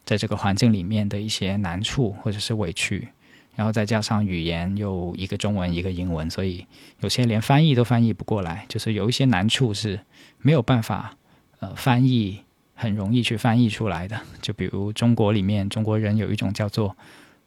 [0.07, 3.07] 在这个环境里面的一些难处或者是委屈，
[3.55, 6.67] 然后再加上语言又一个中文一个英文，所以
[7.01, 10.01] 有些连翻译都翻译不过来，就是有一些难处是
[10.38, 11.14] 没有办法
[11.61, 12.43] 呃翻译
[12.75, 16.97] 很容易去翻译出来的，就比如中国里面中国人有一种叫做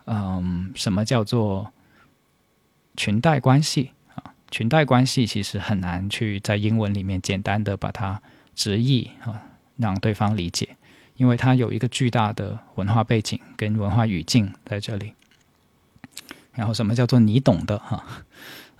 [0.05, 1.71] 嗯什么叫做。
[2.99, 8.19] 裙带关系啊，裙带关系其实很难去在英文里面简单的把它
[8.55, 9.39] 直译啊，
[9.75, 10.75] 让对方理解，
[11.15, 15.13] 因为它有一个巨大的文化背景跟文化语境在这里。
[16.53, 18.03] 然后什么叫做你懂的哈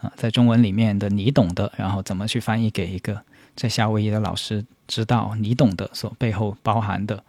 [0.02, 3.24] 啊，在中文里面的你懂的，然后怎么去翻译给一个
[3.58, 7.22] 在夏威夷的老师知道你懂的所背后包含的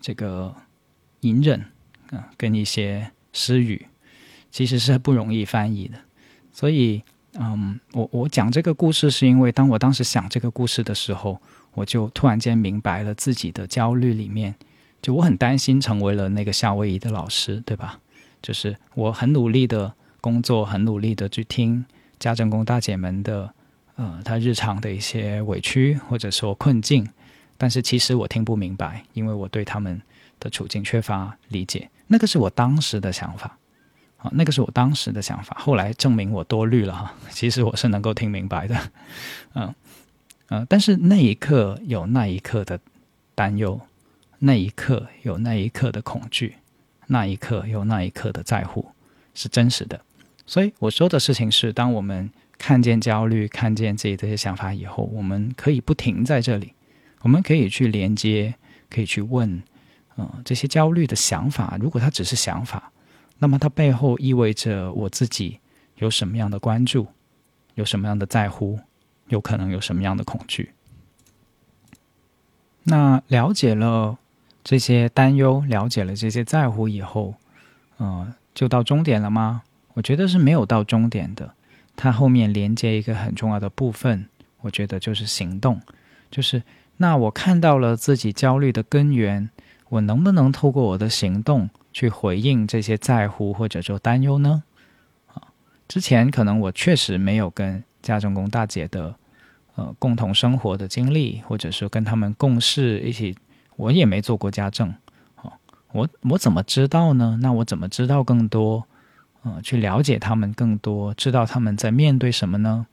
[0.00, 0.54] 这个
[1.20, 1.64] 隐忍
[2.10, 3.86] 啊，跟一些失语，
[4.50, 5.96] 其实是不容易翻译的。
[6.52, 7.02] 所以，
[7.34, 11.40] 嗯，我我讲这个故事，是因为当我当时想这个故事的时候，
[11.74, 14.54] 我就突然间明白了自己的焦虑里面，
[15.00, 18.00] 就我很担心成为了那个夏威夷的老师，对吧？
[18.42, 21.84] 就是我很努力的工作，很努力的去听
[22.18, 23.52] 家政工大姐们的，
[23.96, 27.08] 呃，他日常的一些委屈或者说困境，
[27.58, 30.00] 但是其实我听不明白，因为我对他们
[30.38, 33.58] 的处境缺乏理解，那个是我当时的想法。
[34.18, 37.14] 啊，那个是我当时的想法，后来证明我多虑了哈。
[37.28, 38.74] 其实我是能够听明白的，
[39.54, 39.74] 嗯
[40.48, 42.80] 嗯，但是那一刻有那一刻的
[43.34, 43.78] 担忧，
[44.38, 46.56] 那一刻有那一刻的恐惧，
[47.08, 48.88] 那一刻有那一刻的在乎，
[49.34, 50.00] 是真实的。
[50.46, 56.72] 所以我说的事情是，当我们看见焦虑、看见自己这些想法以后，我们可以不停在这里，
[57.22, 58.54] 我们可以去连接，
[58.88, 59.62] 可以去问，
[60.16, 62.92] 嗯，这些焦虑的想法，如果它只是想法。
[63.38, 65.60] 那么它背后意味着我自己
[65.96, 67.06] 有什么样的关注，
[67.74, 68.78] 有什么样的在乎，
[69.28, 70.70] 有可能有什么样的恐惧。
[72.84, 74.16] 那了解了
[74.64, 77.34] 这些担忧，了解了这些在乎以后，
[77.98, 79.62] 嗯，就到终点了吗？
[79.92, 81.52] 我觉得是没有到终点的。
[81.96, 84.28] 它后面连接一个很重要的部分，
[84.60, 85.80] 我觉得就是行动，
[86.30, 86.62] 就是
[86.98, 89.48] 那我看到了自己焦虑的根源，
[89.88, 94.62] 我能不能透过我的行动去回应这些在乎或者说担忧呢？
[95.32, 95.42] 啊，
[95.88, 99.14] 之前可能我确实没有跟家政工大姐的
[99.74, 103.36] 呃共同生活的经历，或者说跟他们共事一起。
[103.78, 104.88] 我也没做过家政，
[105.34, 105.52] 啊，
[105.92, 107.38] 我我怎么知道呢？
[107.42, 108.86] 那我怎么知道更多？
[109.46, 112.88] 呃，去了解他们更多，知道他们在面对什么呢？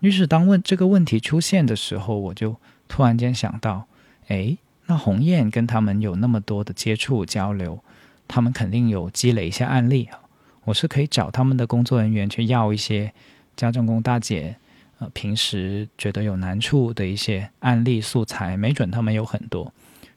[0.00, 2.56] 于是当问这个问题出现的时候，我就
[2.88, 3.86] 突然间想到，
[4.28, 7.78] 哎，那鸿雁跟他们有那么多的接触交流，
[8.26, 10.18] 他们肯定有积累一些案例啊。
[10.64, 13.12] 我是可以找他们的工作人员去要一些
[13.54, 14.56] 家政工大姐，
[15.00, 19.70] 呃，平时觉得有难处的一些案例素材，没准他们有很多。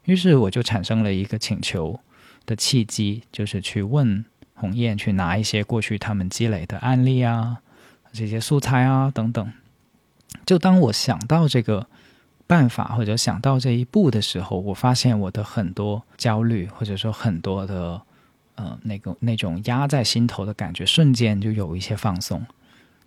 [0.06, 2.00] 于是我就产生了一个请求
[2.46, 4.24] 的契机，就是去问
[4.62, 7.58] 鸿雁去拿一些过去他们积累的案例啊、
[8.12, 9.52] 这些素材啊等等。
[10.46, 11.88] 就当我想到这个
[12.46, 18.00] 办法或者想到这一步的时候，我发现我的很多焦虑或者说很多的
[18.54, 22.46] 呃那个那种压在心头的感觉，瞬间就有一些放松。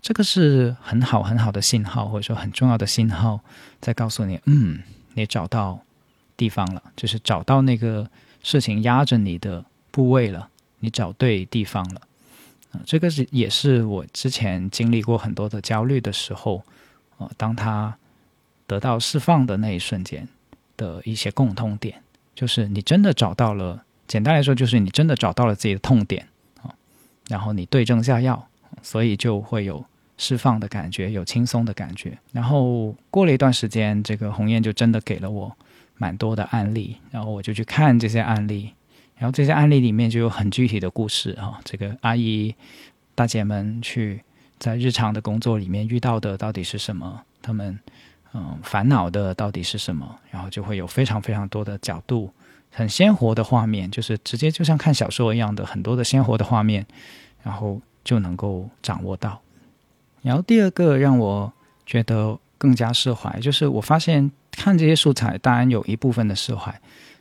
[0.01, 3.39] 这个是很好很好的信号，或者说很重要的信号，
[3.79, 5.79] 在告诉你，嗯，你找到。
[6.37, 8.09] 地方了，就是找到那个
[8.43, 10.49] 事情压着你的部位了，
[10.85, 12.01] 你找对地方了。
[12.85, 16.63] 这个是也是我之前经历过很多的焦虑的时候，
[17.17, 17.97] 啊，当他
[18.67, 20.27] 得到释放的那一瞬间
[20.77, 22.01] 的一些共通点，
[22.35, 23.83] 就是你真的找到了。
[24.07, 26.27] 简单来说，就是你真的找到了自己的痛点
[26.61, 26.69] 啊，
[27.27, 28.47] 然后你对症下药，
[28.83, 29.83] 所以就会有
[30.17, 32.17] 释放的感觉，有轻松的感觉。
[32.31, 35.57] 然后过了一段时间，这个鸿雁就真的给了我。
[35.97, 38.73] 蛮多的案例，然后我就去看这些案例，
[39.17, 41.59] 然后这些案例里面就有很具体的故事哈。
[41.63, 42.53] 这个阿姨、
[43.13, 44.21] 大姐们去
[44.59, 47.21] 在日常的工作里面遇到的到底是什么？
[47.41, 47.79] 他们
[48.33, 50.19] 嗯烦恼的到底是什么？
[50.31, 52.31] 然后就会有非常非常多的角度，
[52.71, 56.85] 很鲜活的画面，就是直接就像看小说一样的很多的鲜活的画面，
[57.43, 59.41] 然后就能够掌握到。
[60.21, 61.53] 然后第二个让我
[61.85, 64.31] 觉得更加释怀，就是我发现。
[64.57, 66.73] 看这些素材，当然有一部分的释怀，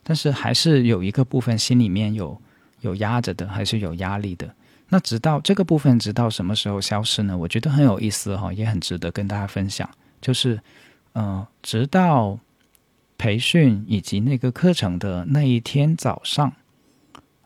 [0.05, 2.41] 但是还是有一个部分心里面有
[2.83, 4.55] 有压着的，还是有压力的。
[4.91, 7.37] 那直到这个部分直到什么时候消失呢？
[7.37, 9.89] 我觉得很有意思哈，也很值得跟大家分享。
[10.21, 10.61] 就是，
[11.15, 12.39] 嗯，直到
[13.17, 16.53] 培训以及那个课程的那一天早上，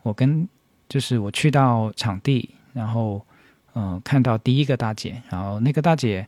[0.03, 0.47] 我跟
[0.89, 3.25] 就是我去到场地，然后
[3.73, 6.27] 嗯看到第一个大姐，然后那个大姐，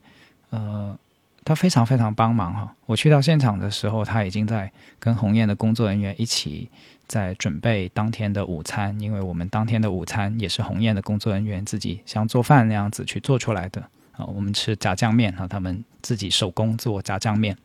[0.50, 0.98] 呃。
[1.44, 2.72] 他非常非常帮忙哈！
[2.86, 6.70] 我去到现场的时候，他已经在跟鸿雁的工作人员一起
[7.08, 14.24] 在准备当天的午餐，因为我们当天的午餐也是鸿雁的工作人员自己像做饭那样子去做出来的啊。
[14.24, 17.56] 我们吃炸酱面哈，他们自己手工做炸酱面。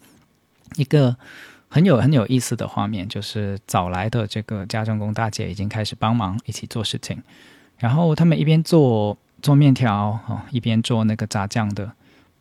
[0.75, 1.15] 一个
[1.69, 7.21] 很有很有意思的画面，就是早来的这个家政工大姐已经开始帮忙一起做事情，
[7.77, 11.91] 然后他们一边做做面条啊，一边做那个炸酱的。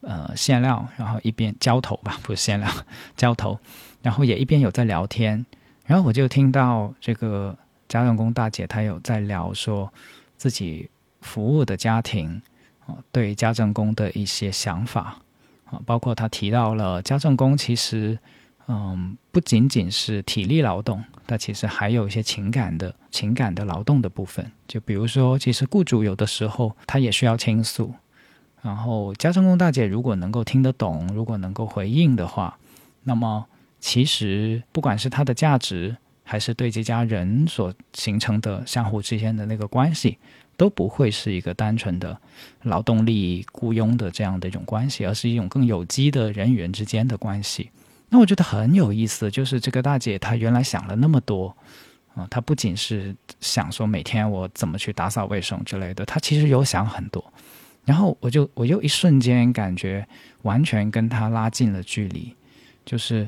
[0.08, 2.70] 呃，馅料，然后一边浇头吧，不是馅料，
[3.16, 3.58] 浇头，
[4.02, 5.44] 然后也一边有在聊天，
[5.84, 9.92] 然后我就听到这个家政工大姐她有在聊说
[10.36, 10.88] 自己
[11.22, 12.40] 服务的家庭
[12.86, 15.18] 啊，对家政工的一些想法
[15.64, 18.16] 啊，包括她提到了家政工其实
[18.68, 27.92] 嗯不仅仅是体力劳动，它其实还有一些情感的情感的劳动的部分，就比如说，其实雇主有的时候他也需要倾诉。
[28.62, 32.58] 然后家政工大姐如果能够听得懂，如果能够回应的话，
[33.04, 33.46] 那么
[33.78, 40.18] 其实不管是她的价值，还是对这家人所形成的相互之间的那个关系，
[40.56, 42.18] 都不会是一个单纯的
[42.62, 47.70] 劳动力雇佣的这样的一种关系，而是一种更有机的人与人之间的关系。
[48.08, 51.56] 那我觉得很有意思，就是这个大姐她原来想了那么多
[52.14, 57.22] 啊，她不仅是想说每天我怎么去打扫卫生之类的，她其实有想很多。
[57.86, 60.06] 然后我就我又一瞬间感觉
[60.42, 62.34] 完全跟他拉近了距离，
[62.84, 63.26] 就是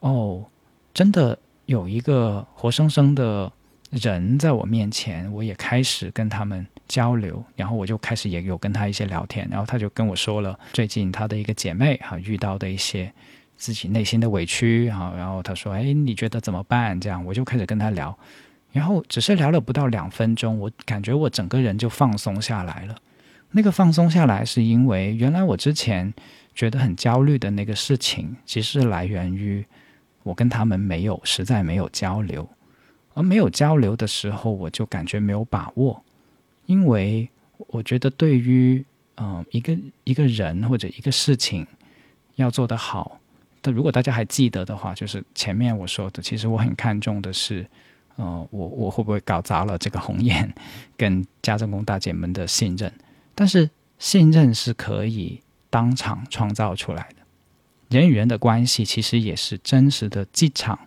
[0.00, 0.44] 哦，
[0.92, 3.50] 真的有一个活生生的
[3.90, 13.12] 人在我面前，我也开始跟他们交流，然后我就开始也有跟他一些聊天，然后他就跟我说了最近他的一个姐妹哈遇到的一些
[13.56, 17.00] 自己内心的委屈哈，然后他说哎你觉得怎么办？
[17.00, 18.18] 这样我就开始跟他聊，
[18.72, 22.96] 然后只是聊了不到两分钟，我感觉我整个人就放松下来了。
[23.52, 26.12] 那个放松下来，是因为原来我之前
[26.54, 29.64] 觉得很焦虑的那个事情，其实来源于
[30.22, 32.48] 我跟他们没有实在没有交流
[33.14, 36.00] 而没有交流的时候，我就感觉没有把握，
[36.66, 38.84] 因为我觉得对于
[39.16, 41.66] 嗯一个一个人或者一个事情
[42.36, 43.18] 要做得好，
[43.60, 47.66] 但如果大家还记得的话，就是前面我说的，其实我很看重的是，
[48.14, 50.52] 呃，我我会不会搞砸了这个鸿雁
[50.96, 52.92] 跟家政工大姐们的信任？
[53.40, 57.24] 但是信任是可以当场创造出来的。
[57.88, 60.78] 人与人的关系其实也是真实的机场，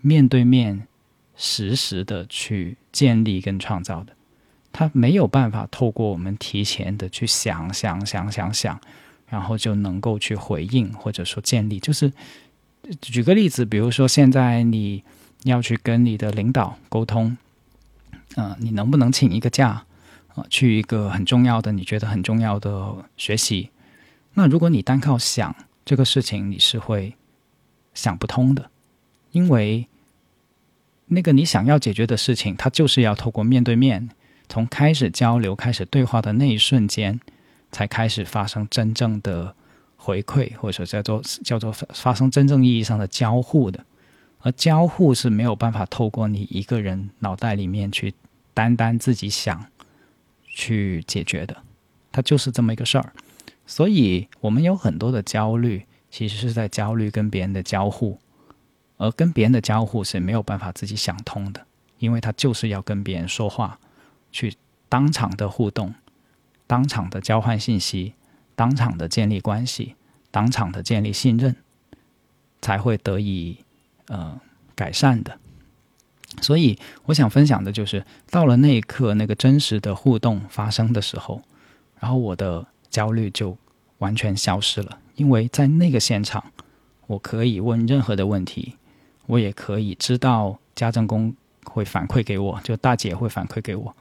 [0.00, 0.88] 面对面、
[1.36, 4.12] 实时的去建立跟创造的。
[4.72, 8.80] 他没有办法透过我们提前的去想想想想想，
[9.28, 11.78] 然后就能够去回应或者说建立。
[11.78, 12.12] 就是
[13.00, 15.04] 举个例子，比如说现在你
[15.44, 17.36] 要去跟你的领导沟通，
[18.34, 19.84] 嗯，你能不能请一个假
[20.48, 23.70] 去一个很重要的、你觉得很重要的学习？
[24.34, 27.14] 那如果你单靠想，这个事情你是会
[27.94, 28.70] 想不通的，
[29.32, 29.86] 因为
[31.06, 34.08] 那个你想要解决的事情，它就是要透过面对面，
[34.48, 37.20] 从开始交流、开始对话的那一瞬间，
[37.72, 39.54] 才开始发生真正的
[39.96, 43.84] 回馈，或者叫做叫做发生真正意义上的交互的。
[44.42, 48.14] 而交互是没有办法透过你一个人脑袋里面去
[48.54, 49.66] 单单自己想
[50.60, 51.56] 去解决的，
[52.12, 53.14] 它就是这么一个事儿。
[53.66, 58.18] 所以，我们有很多的焦虑，其实是在焦虑跟别人的交互，
[58.98, 61.64] 而跟别人的交互是没有办法自己想通的，
[61.98, 63.78] 因为他就是要跟别人说话，
[64.30, 64.54] 去
[64.90, 65.94] 当场的互动，
[66.66, 68.12] 当场的交换信息，
[68.54, 69.94] 当场的建立关系，
[70.30, 71.56] 当场的建立信任，
[72.60, 73.64] 才会得以
[74.08, 74.40] 呃
[74.74, 75.38] 改善的。
[76.40, 81.42] 所以，我想分享的就是，到了那一刻，那个真实的互动发生的时候，
[81.98, 82.66] 然后我的。
[82.90, 83.56] 焦虑就
[83.98, 86.42] 完全消失了，因为在那个现场，
[87.06, 88.74] 我可以问任何的问题，
[89.26, 91.32] 我也可以知道家政工
[91.62, 93.94] 会反馈给我，就大姐会反馈给我，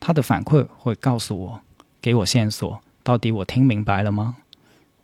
[0.00, 1.60] 她的反馈会告诉我，
[2.00, 4.36] 给我线索，到底我听明白了吗？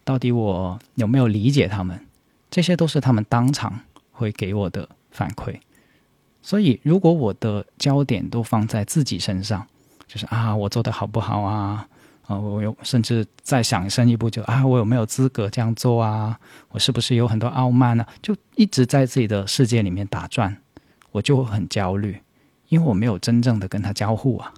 [0.02, 2.06] 到底我有没有理解他们？
[2.50, 3.80] 这些都是他们当场
[4.12, 5.60] 会给我的反馈。
[6.42, 9.66] 所以，如果我的焦点都放在自己身上，
[10.06, 11.86] 就是啊，我做的好不好啊？
[12.26, 16.38] 啊，我有甚至再想深一步，就啊，我有没有资格这样做啊？
[16.70, 18.06] 我是不是有很多傲慢呢？
[18.22, 20.56] 就一直在自己的世界里面打转，
[21.10, 22.20] 我就很焦虑，
[22.68, 24.54] 因为我没有真正的跟他交互啊。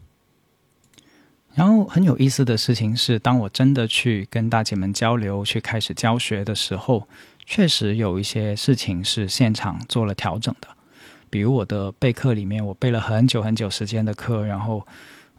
[1.55, 7.09] 然后很有意思的事情是，当我真的去跟大姐们交流，去开始教学的时候，
[7.45, 10.69] 确实有一些事情是现场做了调整的。
[11.33, 14.87] 比如我的备课里面，我备了很久很久时间的课，然后。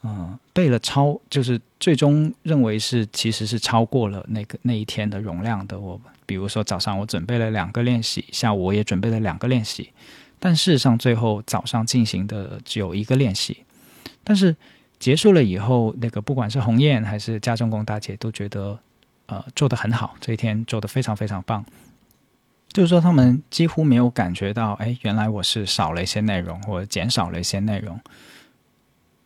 [0.05, 5.79] 嗯，备了超就是最终认为是其实是超过了那个那一天的容量的。
[5.79, 9.91] 我比如说早上我准备了两个练习，下午我也准备了两个练习，
[10.39, 13.63] 但事实上最后早上进行的只有一个练习。
[14.25, 14.53] 但是
[14.99, 18.77] 结束了以后，那个不管是鸿雁还是家政工大姐都觉得
[19.27, 21.63] 呃做的很好，这一天做的非常非常棒。
[22.73, 27.99] 就是说他们几乎没有感觉到，哎，原来我是少了一些内容或者减少了一些内容。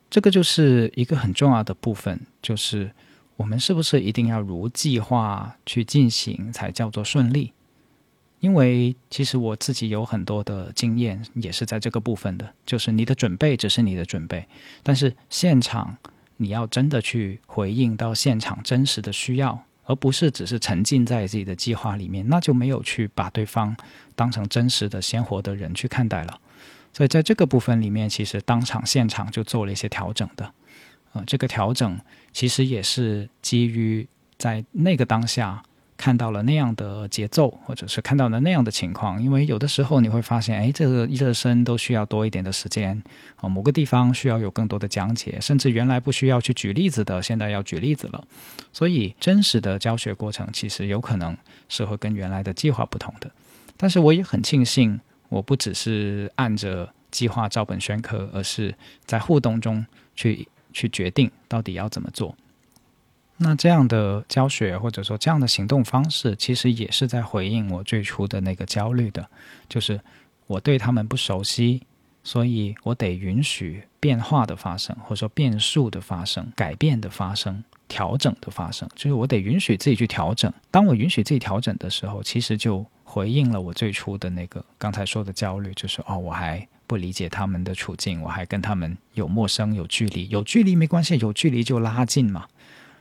[0.10, 2.92] 这个就是一个很重要的部分，就是
[3.38, 7.54] 我们是不是一定要如计划去进行才叫做顺利？
[8.40, 14.48] 因为其实我自己有很多的经验，也是在这个部分的，就是你的准备只是你的准备，
[14.84, 15.98] 但是现场
[16.38, 23.76] 你要真的去回应到现场真实的需要，而不是只是沉浸在自己的计划里面，那就没有去把对方
[24.16, 26.40] 当成真实的鲜活的人去看待了。
[26.94, 30.54] 所以在这个部分里面，其实当场现场就做了一些调整的，
[31.14, 32.00] 呃，这个调整
[32.34, 34.06] 其实也是基于
[34.38, 35.64] 在那个当下
[35.98, 39.22] 看到了那样的节奏，或者是看到了那样的情况。
[39.22, 43.02] 因为有的时候你会发现，哎，这个热身都需要多一点的时间，
[43.38, 48.24] 啊，某个地方需要有更多的讲解，甚至原来不需要去举例子的，现在要举例子了。
[48.72, 51.36] 所以真实的教学过程其实有可能
[51.68, 53.30] 是会跟原来的计划不同的。
[53.76, 55.00] 但是我也很庆幸。
[55.30, 58.74] 我不只是按着计划照本宣科，而是
[59.04, 59.86] 在互动中
[60.16, 62.34] 去去决定到底要怎么做。
[63.38, 69.30] 那这样的教学或者说这样的行动方式，其实也是在回应我最初的那个焦虑的，
[69.70, 70.00] 就是
[70.48, 71.84] 我对他们不熟悉，
[72.24, 80.52] 所以我得允许变化的发生，或者说变数的发生、改变的发生、调整的发生，就是我得允许自己去调整。
[80.72, 82.86] 当我允许自己调整的时候，其实就。
[83.10, 90.28] 回应了我最初的那个刚才说的焦虑，就是哦，我还不理解他们的处境，我还跟他们有陌生、有距离。
[90.28, 92.46] 有距离没关系，有距离就拉近嘛。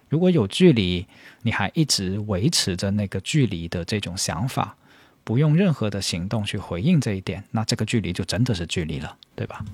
[0.08, 1.06] 如果有距离，
[1.42, 4.76] 你还一直维持着那个距离的这种想法，
[5.24, 9.64] 不用任何的行动去回应这一点，那这个距离就真的是距离了，对吧？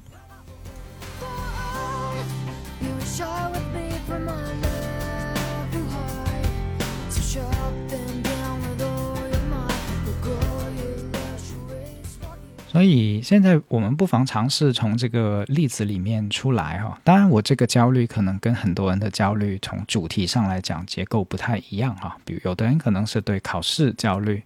[12.73, 16.99] 所以现在我们不妨尝试从这个例子里面出来哈。
[17.05, 22.17] 当然，我这个焦虑可能跟很多人的焦虑从主题上来讲结构不太一样哈。
[22.25, 24.43] 比如，有的人可能是对考试焦虑，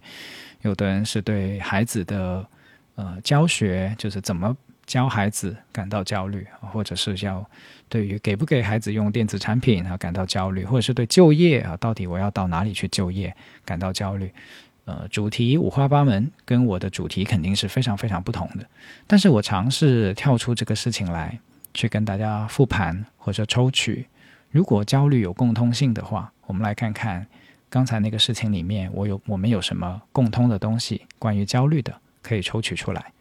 [0.63, 2.45] 有的人是对孩子的
[2.95, 4.53] 呃教学，就是怎么
[4.85, 7.49] 教孩子感到焦虑，或者是要
[7.87, 14.29] 对于给不给孩子用电子产品啊感到焦虑，或者是对就业啊，到底我要到哪里去就业感到焦虑。
[14.87, 18.65] 呃，主题五花八门，跟我的主题肯定是非常非常不同的。
[19.05, 21.37] 但是我尝试跳出这个事情来，
[21.73, 24.07] 去跟大家复盘或者抽取，
[24.49, 27.27] 如果焦虑有共通性的话，我们来看看
[27.69, 33.11] 刚才那个事情里面，我有我们有什么共通的东西，关于焦虑的可以抽取出来。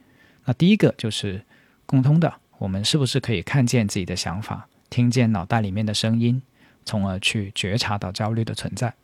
[0.44, 1.42] 那第一个就是
[1.84, 6.40] 共通的，我们是不是可以看见自己的想法，听见脑袋里面的声音，
[6.84, 8.94] 从而去觉察到焦虑的存在？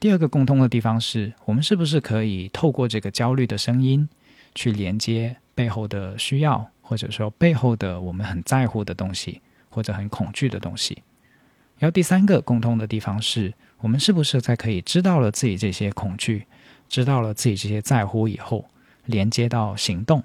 [0.00, 4.08] 第二个共通的地方是我们是不是可以透过这个焦虑的声音，
[4.54, 11.02] 去连接背后的需要，或者说背后的我们很在乎的东西，或者很恐惧的东西。
[11.78, 16.46] 然后第三个共通的地方是我们是不是在可以知道了自己这些恐惧，
[16.88, 18.64] 知道了自己这些在乎以后，
[19.04, 20.24] 连接到行动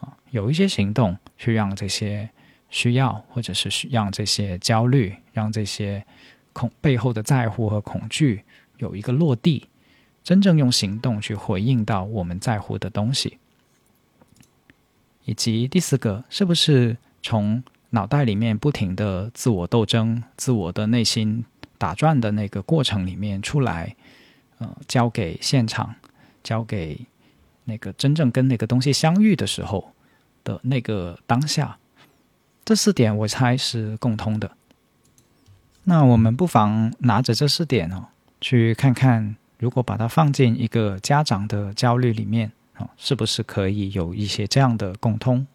[0.00, 2.28] 啊，有一些行动去让这些
[2.68, 6.04] 需要，或者是让这些焦虑，让这些
[6.52, 8.44] 恐背后的在乎和恐惧。
[8.78, 9.68] 有一个落地，
[10.22, 13.38] 真正用行动去回应到我们在乎的东西，
[15.24, 21.44] 以及第四个，是不是从脑袋里面不停的自我斗争、自我的内心
[21.78, 23.94] 打转的那个过程里面出来，
[24.58, 25.94] 呃，交给现场，
[26.42, 26.98] 交给
[27.64, 29.92] 那个真正跟那个东西相遇的时候
[30.42, 31.78] 的那个当下，
[32.64, 34.50] 这四点我猜是共通的。
[35.84, 38.08] 那我们不妨拿着这四点哦。
[38.44, 45.46] 去看看，如果把它放进一个家长的焦虑里面啊，是不是可以有一些这样的共通，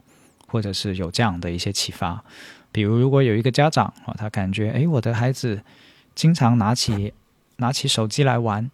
[0.48, 2.24] 或者是有这样的一些启发？
[2.72, 5.62] 比如，如果有一个家长啊，他感觉哎，我的孩子
[6.16, 7.14] 经常拿起
[7.58, 8.72] 拿起手机来玩。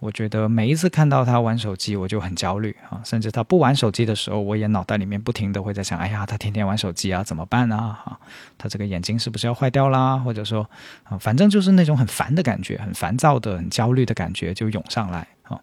[0.00, 3.02] 我觉得每一次看到他玩手机，我就很焦虑啊！
[3.04, 8.00] 甚至他不玩手机的时候，我也脑袋里面不停的会在想：哎呀，他天天玩手机啊，怎么办啊？
[8.04, 8.20] 哈，
[8.56, 10.16] 他这个眼睛是不是要坏掉啦？
[10.16, 10.68] 或者说
[11.02, 15.60] 啊，反正就是那种很烦的感觉，很烦躁的、很焦虑的感觉就涌上来啊。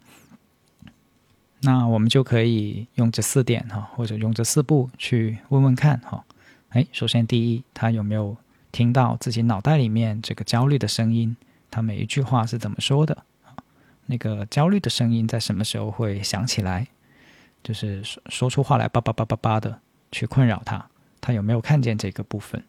[1.61, 6.23] 那我们就可以用这四点哈，或者用这四步去问问看哈。
[6.69, 8.35] 哎，首先第一，他有没有
[8.73, 11.37] 听到自己脑袋里面这个焦虑的声音？
[11.71, 13.23] 他每一句话是怎么说的？
[14.07, 16.87] 那个焦虑的声音在什么时候会响起来？
[17.63, 19.79] 就是说说出话来叭叭叭叭叭的
[20.11, 20.85] 去困扰他，
[21.19, 22.63] 他有没有看见这个部分？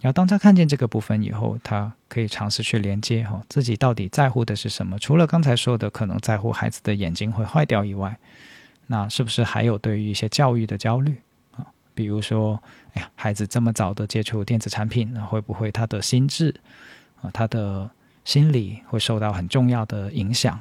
[0.00, 4.98] 然后当他看见这个部分以后，他可以尝试去连接哈，自己到底在乎的是什么？
[4.98, 8.18] 除了刚才说的可能在乎孩子的眼睛会坏掉以外，
[8.88, 11.16] 那是不是还有对于一些教育的焦虑
[11.52, 11.64] 啊？
[11.94, 12.60] 比如说，
[12.94, 16.52] 哎呀，孩子这么早的接触电子产品，那会不会他的心智
[17.22, 17.88] 啊，他的？
[18.24, 20.60] 心理会受到很重要的影响，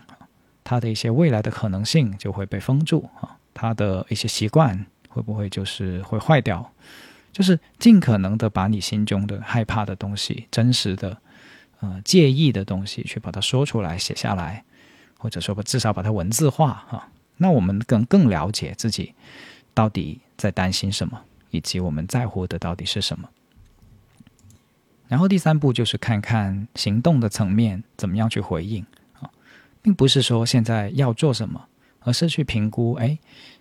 [0.64, 6.72] 他的一些未来的可能性就会被封住啊，他的一些习惯会不会就是会坏掉？
[7.32, 11.18] 就是尽可能的把你心中的害怕的东西、真实的、
[11.80, 14.64] 呃介意的东西，去把它说出来、写下来，
[15.18, 17.10] 或者说至少把它文字化哈。
[17.38, 19.16] 那我们更更了解自己
[19.74, 23.28] 到底在担心什么，以及我们在乎的到底是什么。
[25.14, 28.84] 然后第三步就是看看行动的层面怎么样去回应
[29.22, 29.30] 啊，
[29.80, 31.64] 并不是说现在要做什么，
[32.00, 33.16] 而是去评估，哎，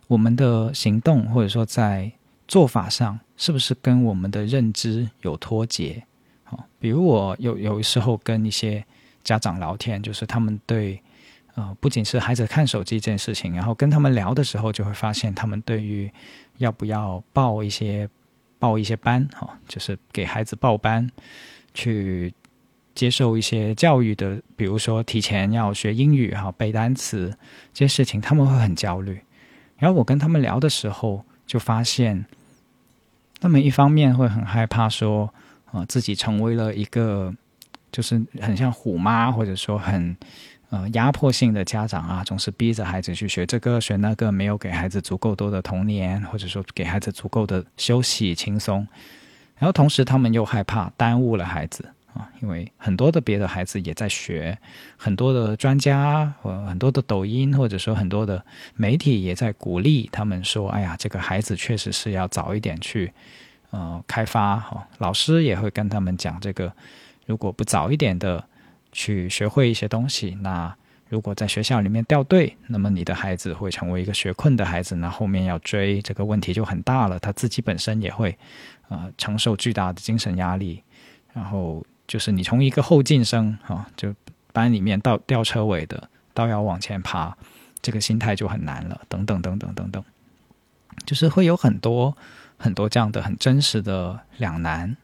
[0.06, 2.10] 我们的行动或者说在
[2.48, 6.02] 做法上是不是跟我们的认知有脱节？
[6.44, 8.82] 啊，比如我有有时候跟一些
[9.22, 10.98] 家长聊天，就是他们对
[11.54, 16.10] 呃不仅是孩子看手机这件事情，然后跟他们聊的时候，就会发现他们对于
[16.56, 18.08] 要不要报一些。
[18.62, 21.10] 报一些班，哈，就是给孩子报班，
[21.74, 22.32] 去
[22.94, 27.36] 接受一些教育的，比如说提前要学英语，哈，背单词
[27.74, 29.20] 这些事情，他们会很焦虑。
[29.78, 32.24] 然后我跟他们聊的时候，就发现，
[33.40, 35.34] 他们一方面会很害怕说，
[35.72, 37.34] 啊，自己成为了一个，
[37.90, 40.16] 就是很像虎妈，或者说很。
[40.72, 48.88] 呃，压迫性的家长啊，总是逼着孩子去学这个学那个，没有给孩子足够多的童年，或者说给孩子足够的休息轻松。
[49.58, 54.56] 然后同时，他们又害怕耽误了孩子啊，因为很多的别的孩子也在学，
[54.96, 58.42] 很多的专家或很多的抖音或者说很多的
[58.74, 63.12] 媒体也在鼓励他们说：“哎呀，这个孩子确实是要早一点去
[63.72, 66.72] 呃开发。”哈，老师也会跟他们讲这个，
[67.26, 68.42] 如果不早一点的
[68.92, 70.72] 去学会一些东西，那
[71.08, 77.18] 如果在学校里面掉队，那么你的孩子会成为一个学困的孩子，那后面要追这个问题就很大了。
[77.18, 78.38] 他自己本身也会
[78.88, 80.82] 呃承受巨大的精神压力，
[81.32, 81.84] 然后。
[82.08, 84.14] 就是你从一个后进生哈，就
[84.52, 87.34] 班里面到吊车尾的，到要往前爬，
[87.80, 89.00] 这个心态就很难了。
[89.08, 90.04] 等等等等等等，
[91.06, 92.14] 就是会有很多
[92.58, 94.94] 很多这样的很真实的两难。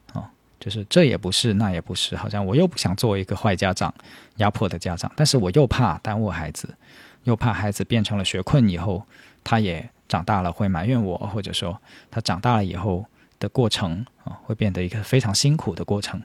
[0.59, 3.93] 就是这也不是，那也不是，好像我又不想做一个坏家长、
[4.37, 6.75] 压迫的家长，但是我又怕耽误孩子，
[7.23, 9.03] 又怕孩子变成了学困以后，
[9.43, 11.81] 他也长大了会埋怨我，或者说
[12.11, 13.05] 他长大了以后
[13.39, 16.21] 的过程啊，会变得一个非常辛苦的过程。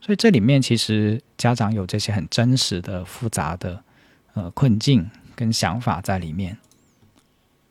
[0.00, 3.82] 所以这里面其实家长有这些很真实的、复杂的
[4.34, 6.58] 呃困境跟想法在里面。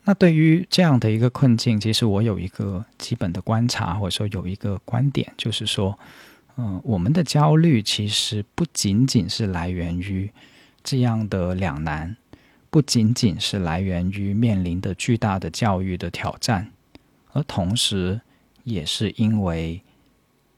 [0.04, 5.98] 那对于这样的一个困境，其实我有一个基本的观察，或者说有一个观点，就是说，
[6.56, 10.30] 嗯，我们的焦虑其实不仅仅是来源于
[10.82, 12.16] 这样的两难，
[12.70, 16.70] 不仅仅是来源于面临的巨大的教育的挑战，
[17.32, 18.20] 而同时
[18.64, 19.82] 也是因为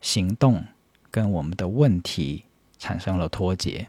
[0.01, 0.65] 行动。
[1.11, 2.43] 跟我们的问题
[2.77, 3.87] 产生了脱节。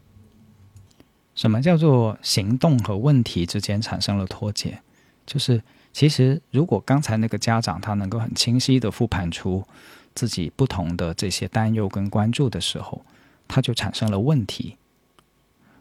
[1.33, 4.79] 什么叫做行动和问题之间产生了脱节？
[5.25, 5.61] 就是
[5.91, 9.63] 其实如果刚才那个家长他能够很清晰的复盘出
[10.13, 13.05] 自己不同的这些担忧跟关注的时候，
[13.47, 14.77] 他就产生了问题。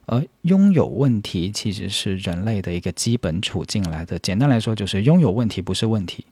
[0.06, 4.18] 而拥有问题其实是人类的一个基本处境来的。
[4.18, 6.26] 简单来说，就是拥有问题不是问题，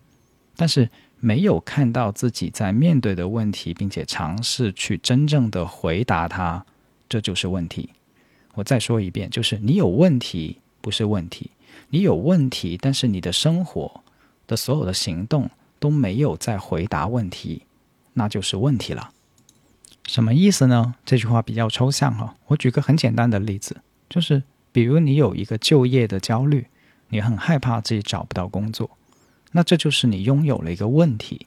[0.56, 0.88] 但是。
[1.24, 6.66] 没有看到自己在面对的问题，并且尝试去真正的回答它，
[7.08, 7.90] 这就是问题。
[8.54, 11.52] 我再说一遍，就是你有问题不是问题，
[11.94, 14.02] 你有问题，但是你的生活
[14.46, 17.66] 的所有的行动都没有在回答问题，
[18.14, 19.10] 那就是问题了。
[20.06, 20.94] 什么意思呢？
[21.04, 22.34] 这句话比较抽象哈。
[22.46, 23.76] 我举个很简单的例子，
[24.08, 26.66] 就是比如你有一个就业的焦虑，
[27.10, 28.88] 你很害怕自己找不到工作。
[29.50, 31.46] 那这就是你拥有了一个问题。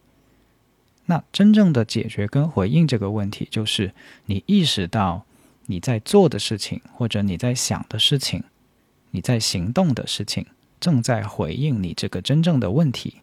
[1.07, 3.91] 那真正的解决跟回应这个问题，就是
[4.27, 5.25] 你意识到
[5.65, 8.43] 你在做的事情，或者你在想的事情，
[9.15, 10.45] 你在行动的事情，
[10.77, 13.21] 正在回应你这个真正的问题。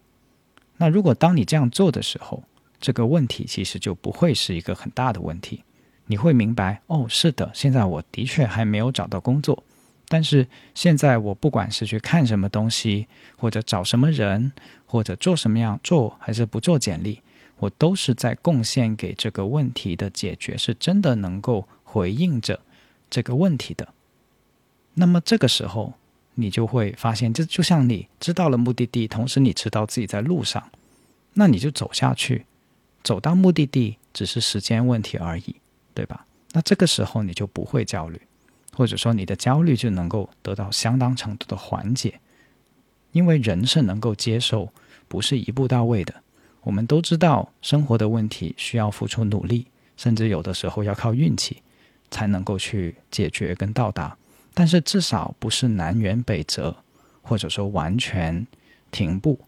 [0.79, 2.43] 那如果当你这样做的时候，
[2.81, 5.63] 这个问题其实就不会是一个很大的问题。
[6.07, 9.63] 你会明白，哦，是的，现在我的确还没有找到工作。
[10.09, 14.51] 但是现在我不管是去看什么东西，或者找什么人，
[14.87, 17.21] 或者做什么样做还是不做简历，
[17.59, 22.59] 我都是在贡献给这个问题的解决，是真的能够回应着
[23.11, 23.87] 这个问题的。
[24.95, 25.95] 那么这个时候，
[26.35, 30.71] 你就会发现，这就像你知道了目的地，同时你知道自己在路上，
[31.35, 32.47] 那你就走下去，
[33.03, 35.57] 走到目的地只是时间问题而已，
[35.95, 36.27] 对吧？
[36.53, 38.21] 那这个时候你就不会焦虑。
[38.75, 42.19] 或者说，你的焦虑就能够得到相当程度的缓解，
[43.13, 44.73] 因为人是能够接受
[45.09, 46.15] 不是一步到位的。
[46.63, 49.67] 我们都知道，生活的问题需要付出努力，
[49.99, 51.63] 甚至有的时候要靠运气
[52.11, 54.17] 才能够去解决跟到达。
[54.55, 56.77] 但是至少不是南辕北辙，
[57.23, 58.47] 或者说完全
[58.91, 59.39] 停步。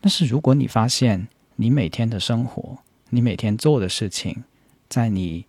[0.00, 2.78] 但是如果你发现你每天的生活，
[3.10, 4.44] 你每天做的事情，
[4.88, 5.46] 在你。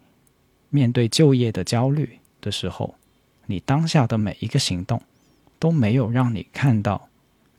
[0.71, 2.95] 面对就业的焦虑的时候，
[3.45, 5.01] 你当下的每一个行动
[5.57, 7.07] 都没有让你看到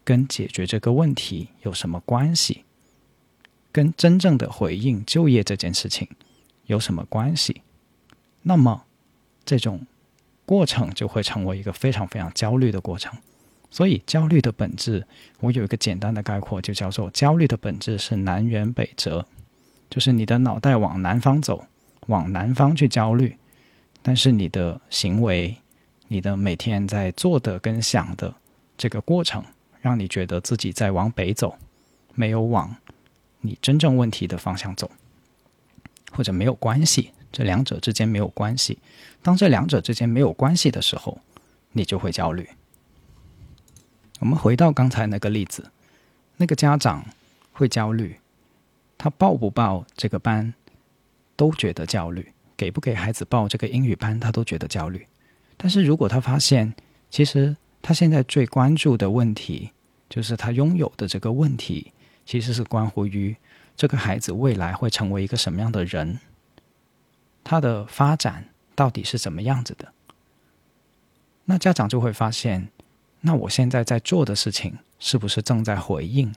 [0.04, 2.64] 跟解决这个问题有什么关系，
[3.72, 6.06] 跟真正的回应就业这件事情
[6.66, 7.62] 有什么关系？
[8.42, 8.84] 那么
[9.46, 9.86] 这种
[10.46, 13.12] 过程就会成为一个非常非常焦虑的过程。
[13.70, 15.06] 所以，焦虑的本质，
[15.40, 19.26] 我有一个简单的概括，就叫做焦虑的本质是南辕北辙，
[19.90, 21.66] 就是你的脑袋往南方走。
[22.06, 23.36] 往南方去焦虑，
[24.00, 25.56] 但是你的行为、
[26.06, 28.32] 你的每天在做的跟想的
[28.78, 29.44] 这个过程，
[29.80, 31.56] 让你觉得自己在往北走，
[32.14, 32.76] 没有往
[33.40, 34.88] 你真正问题的方向走，
[36.12, 38.78] 或者没有关系，这两者之间没有关系。
[39.22, 41.20] 当这两者之间没有关系的时候，
[41.72, 42.48] 你就会焦虑。
[44.20, 45.70] 我们回到刚才那个例子，
[46.38, 47.04] 那个家长
[47.52, 48.18] 会焦虑，
[48.96, 50.54] 他报不报这个班？
[51.36, 55.06] 都觉得焦虑，给不给孩子报这个英语班，他都觉得焦虑。
[55.58, 56.72] 但是如果他发现，
[57.10, 59.72] 其实他现在最关注的问题，
[60.08, 61.92] 就是他拥有的这个问题，
[62.24, 63.36] 其实是关乎于
[63.76, 66.18] 这个孩子未来会成为一个什么样的人，
[67.48, 68.44] 他的发展
[68.74, 69.92] 到底是怎么样子的？
[71.44, 72.66] 那家长就会发现，
[73.20, 76.34] 那我现在在做的事情是不是正在回应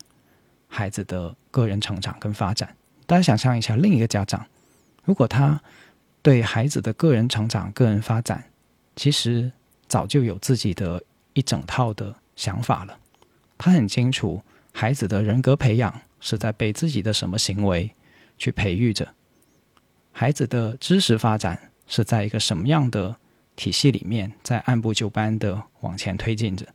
[0.67, 2.75] 孩子的个人成长跟发展？
[3.07, 4.45] 大家想象一下，另一个家长，
[5.03, 5.59] 如果他
[6.21, 8.43] 对孩子的个人成长、个人发展，
[8.95, 9.51] 其实
[9.87, 11.03] 早就有自己的
[11.33, 12.95] 一整套的想法了，
[13.57, 17.89] 他很清楚孩子的人格培养是在被自己的什么行为
[18.37, 19.11] 去培育着，
[20.11, 23.15] 孩子的知识发展是在一个什么样的。
[23.55, 26.65] 体系里面在按部就班的往前推进着，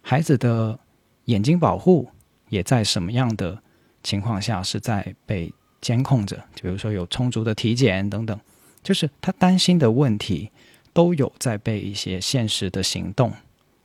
[0.00, 0.78] 孩子的
[1.26, 2.08] 眼睛保护
[2.48, 3.62] 也在什么样的
[4.02, 5.52] 情况下是在被
[5.82, 6.42] 监控着？
[6.54, 8.40] 就比如说有充足的体检等等，
[8.82, 10.50] 就是他担心的问题
[10.94, 13.30] 都有在被一些现实的行动，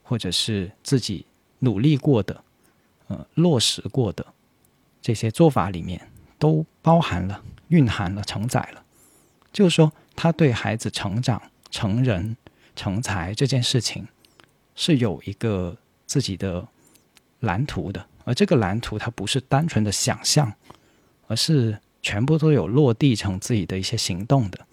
[0.01, 1.25] 或者是自己
[1.59, 2.41] 努力过的、
[3.07, 4.25] 呃落实过的
[5.01, 5.99] 这些做法里面
[6.39, 8.83] 都包含了、蕴含了、承载了。
[9.51, 11.41] 就是说，他对孩子成长。
[11.73, 12.35] 成人
[12.75, 14.05] 成才这件事情
[14.75, 16.67] 是有一个自己的
[17.39, 20.51] 蓝图的，而这个蓝图它不是单纯的想象，
[21.27, 24.67] 而是全部都有落地成自己的一些行动的。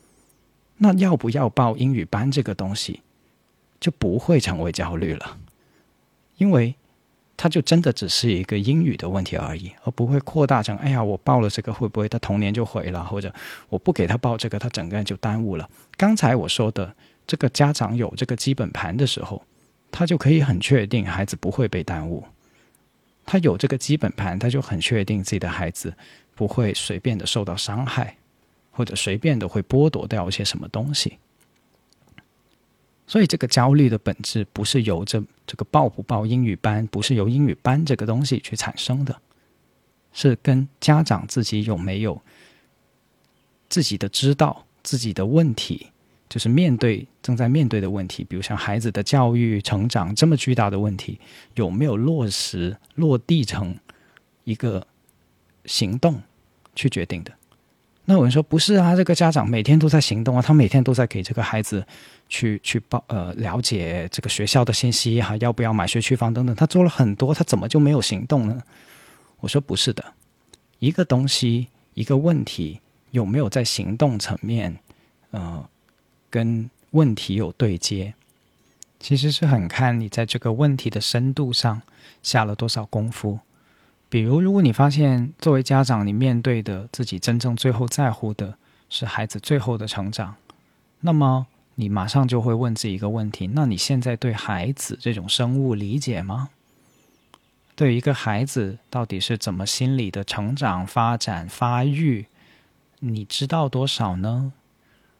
[0.78, 3.00] 那要不要报英语班这个东西，
[3.78, 5.38] 就不会成为焦虑了，
[6.38, 6.74] 因为
[7.40, 13.32] 它就真的只是一个英语的问题而已，而不会扩大成哎呀，我报了这个会不会他童年就毁了，或者
[13.68, 15.70] 我不给他报这个，他整个人就耽误了。
[15.96, 16.92] 刚才我说的
[17.28, 19.40] 这个家长有这个基本盘的时候，
[19.92, 22.24] 他就可以很确定孩子不会被耽误。
[23.24, 25.94] 他有这个基本盘，他就很确定自己的孩子
[26.34, 28.16] 不会随便的受到伤害，
[28.72, 31.18] 或者随便的会剥夺掉一些什么东西。
[33.08, 39.20] 所以，这个焦虑的本质不是由这这个报不报英语班，不是由英语班这个东西去产生的，
[40.12, 42.22] 是跟家长自己有没有
[43.68, 44.64] 自己的知道。
[44.84, 45.88] 自己的问题，
[46.30, 51.20] 就是面对正在面对的问题，比如像孩子的教育、成长这么巨大的问题，
[51.56, 53.76] 有没有落实落地成
[54.44, 54.86] 一个
[55.66, 56.22] 行动
[56.74, 57.32] 去决定的？
[58.06, 61.86] 那有人说不是啊，这个家长每天都在行动啊，他每天都在给这个孩子
[62.28, 68.62] 去去报呃了解这个学校的信息哈，要不要买学区房等等，他做了很多，他怎么就没有行动呢？
[69.40, 70.04] 我说不是的，
[70.78, 72.80] 一个东西一个问题。
[73.10, 74.78] 有没有在行动层面，
[75.30, 75.66] 呃，
[76.28, 78.12] 跟问题有对接？
[79.00, 81.80] 其实是很看你在这个问题的深度上
[82.22, 83.38] 下了多少功夫。
[84.10, 88.58] 比如，如果你发现作为家长，你面对的自己真正最后在乎的
[88.90, 90.34] 是孩子最后的成长，
[91.00, 91.46] 那么
[91.80, 96.50] 你马上就会问自己一个问题：那你现在对孩子这种生物理解吗？
[97.76, 102.26] 对一个孩子到底是怎么心理的成长、发展、发育？
[102.98, 104.52] 你知道多少呢？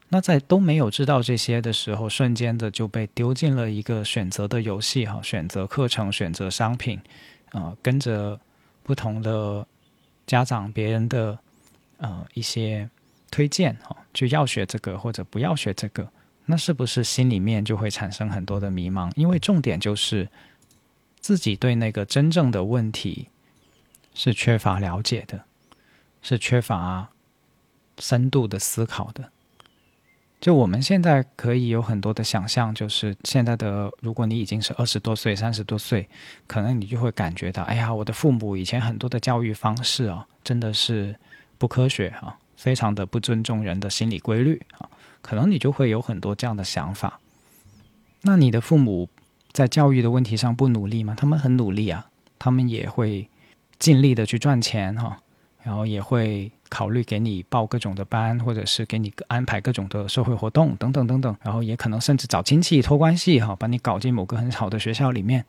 [0.09, 7.01] 那在都没有知道这些的时候，瞬间的就被丢进了一个选择的游戏哈，选择课程，选择商品，
[7.53, 8.41] 啊，跟着
[8.83, 9.65] 不同的
[10.27, 11.39] 家长、别人的
[11.99, 12.91] 呃一些
[13.31, 16.11] 推荐哈，就要学这个或者不要学这个，
[16.49, 19.13] 那是不是心里面就会产生很多的迷茫？
[19.15, 20.29] 因为重点就是
[21.21, 23.29] 自己对那个真正的问题
[24.15, 25.45] 是缺乏了解的，
[26.21, 27.11] 是缺乏。
[28.01, 29.33] 深度的思考的，
[30.41, 36.09] 就我们现在可以有很多的想象，就是现在的，如果你已经是二十多岁、三十多岁，
[36.47, 41.17] 可能你就会感觉到，哎呀，我的父母以前很多的教育方式啊，真的是
[41.59, 44.89] 不科学啊，非常的不尊重人的心理规律啊，
[45.29, 47.21] 可能你就会有很多这样的想法。
[48.23, 49.09] 那你的父母
[49.53, 51.15] 在教育的问题上不努力吗？
[51.19, 52.07] 他们很努力啊，
[52.39, 53.29] 他们也会
[53.79, 55.19] 尽力的去赚钱哈，
[55.63, 56.51] 然后也会。
[56.71, 65.47] 考虑给你报各种的班，或者是给你安排各种的社会活动等等等等，然后也可能甚至找亲戚托关系哈，把你搞进某个很好的学校里面。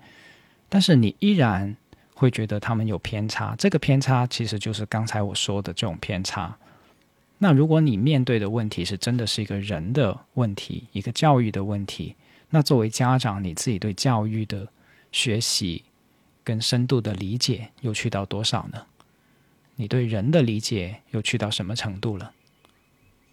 [0.70, 1.76] 但是你依然
[2.16, 6.56] 会觉得他们有偏差，这个偏差其实就是刚才我说的这种偏差。
[7.42, 12.16] 那如果你面对的问题是真的是一个人的问题，一个教育的问题，
[12.50, 14.68] 那作为家长，你自己对教育的
[15.12, 15.84] 学习
[16.44, 18.86] 跟深度的理解又去到多少呢？
[19.78, 22.34] 你对人的理解又去到什么程度了？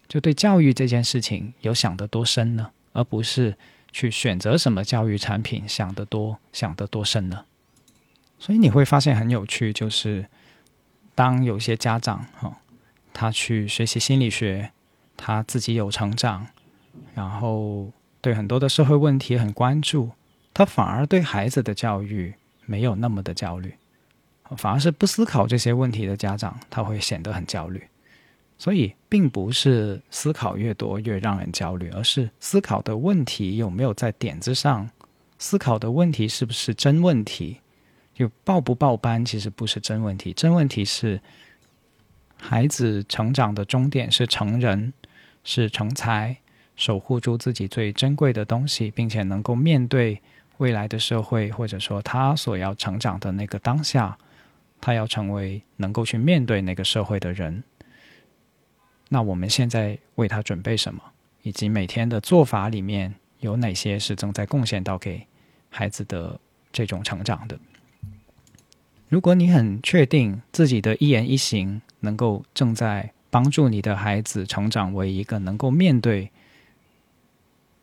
[0.07, 2.71] 就对教育这件事情有想得多深呢？
[2.93, 3.57] 而不是
[3.91, 7.43] 去选择什么教育产品想得多想得多深呢？
[8.39, 10.25] 所以你会发现很有趣，就是
[11.13, 12.57] 当有些家长哈，
[13.19, 14.71] 他去学习心理学，
[15.17, 16.45] 他自己有成长，
[17.15, 17.91] 然后
[18.21, 20.11] 对很多的社会问题很关注，
[20.53, 22.31] 他反而对孩子的教育
[22.67, 23.73] 没有那么的焦虑。
[24.55, 27.81] 反而是不思考这些问题的家长，他会显得很焦虑。
[28.59, 34.87] 所以，并不是思考越多越让人焦虑，而是思考的问题有没有在点子上，
[35.39, 37.57] 思考的问题是不是真问题。
[38.13, 41.19] 就报不报班其实不是真问题，真问题是
[42.39, 44.93] 孩子成长的终点是成人，
[45.43, 46.37] 是成才，
[46.75, 50.21] 守护住自己最珍贵的东西，并且能够面对
[50.57, 54.17] 未来的社会，或者说他所要成长的那个当下，
[54.79, 57.63] 他要成为能够去面对那个社会的人。
[59.09, 61.01] 那我们现在为他准备什么，
[61.41, 65.25] 以及每天的做法里面有哪些是正在贡献到给
[65.69, 66.39] 孩子的
[66.71, 67.57] 这种成长的？
[69.09, 76.29] 如果你很确定自己的一言一行能够正在帮助你的孩子成长为一个能够面对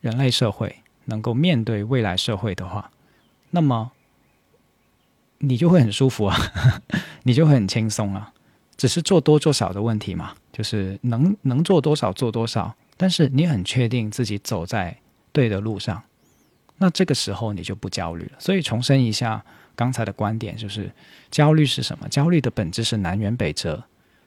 [0.01, 2.91] 人类社会、能够面对未来社会的话，
[3.49, 3.91] 那么
[5.39, 6.37] 你就会很舒服啊，
[7.23, 8.31] 你就会很轻松啊。
[8.77, 12.75] 只是做多做少的问题嘛，就是能能做多少做多少。
[12.97, 14.95] 但是你很确定自己走在
[15.31, 16.03] 对的路上，
[16.77, 18.33] 那这个时候你就不焦虑了。
[18.37, 19.43] 所以重申一下。
[19.75, 20.91] 刚才的观点就是，
[21.29, 22.07] 焦虑是什么？
[22.09, 23.83] 焦虑的本质是南辕北辙，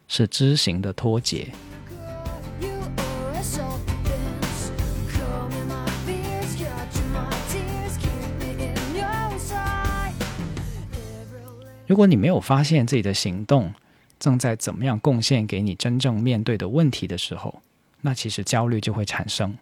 [0.07, 1.49] 是知行的脱节。
[11.87, 13.73] 如果你没有发现自己的行动
[14.19, 17.63] 正在怎么样贡献给你真正面对的问题的时候，
[18.03, 19.57] 那其实焦虑就会产生，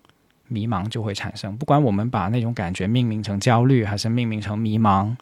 [0.49, 1.57] 迷茫就会产生。
[1.57, 5.15] 不管我们把那种感觉命名成焦虑，还是命名成迷茫。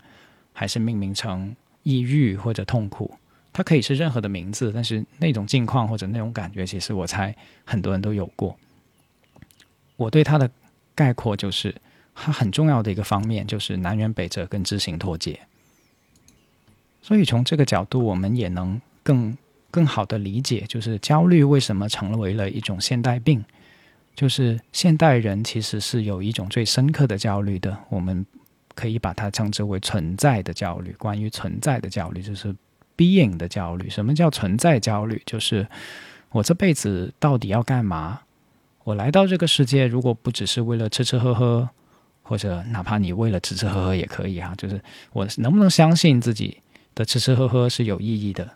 [0.55, 3.13] 还是命名成抑郁或者痛苦，
[3.53, 7.35] 它可以是任何的名字，但是那种境况或者那种感觉，其实我猜
[7.65, 8.57] 很多人都有过。
[9.97, 10.49] 我对它的
[10.95, 11.75] 概括就是，
[12.15, 15.41] 它很重要的一个方面就是南辕北辙跟知行脱节。
[17.03, 19.37] 所以从这个角度，我们也能更
[19.71, 23.45] 更好的理解，就是焦虑为什么成为了一种现代病，
[24.15, 28.25] 就是现代人其实是有一种最深刻的焦虑的，我们。
[28.75, 30.93] 可以把它称之为存在的焦虑。
[30.99, 32.55] 关于存在的焦虑，就是
[32.97, 33.89] being 的焦虑。
[33.89, 35.23] 什么叫存在焦虑？
[35.25, 35.67] 就是
[36.31, 38.21] 我这辈子到底要干嘛？
[38.85, 41.69] 我来到这个世界，如果不只是为了吃吃喝喝，
[42.23, 44.55] 或者哪怕你为了吃吃喝喝也可以啊。
[44.59, 44.81] 就是
[45.13, 46.59] 我能不能相信自己
[46.95, 48.51] 的吃吃喝喝是有意义的？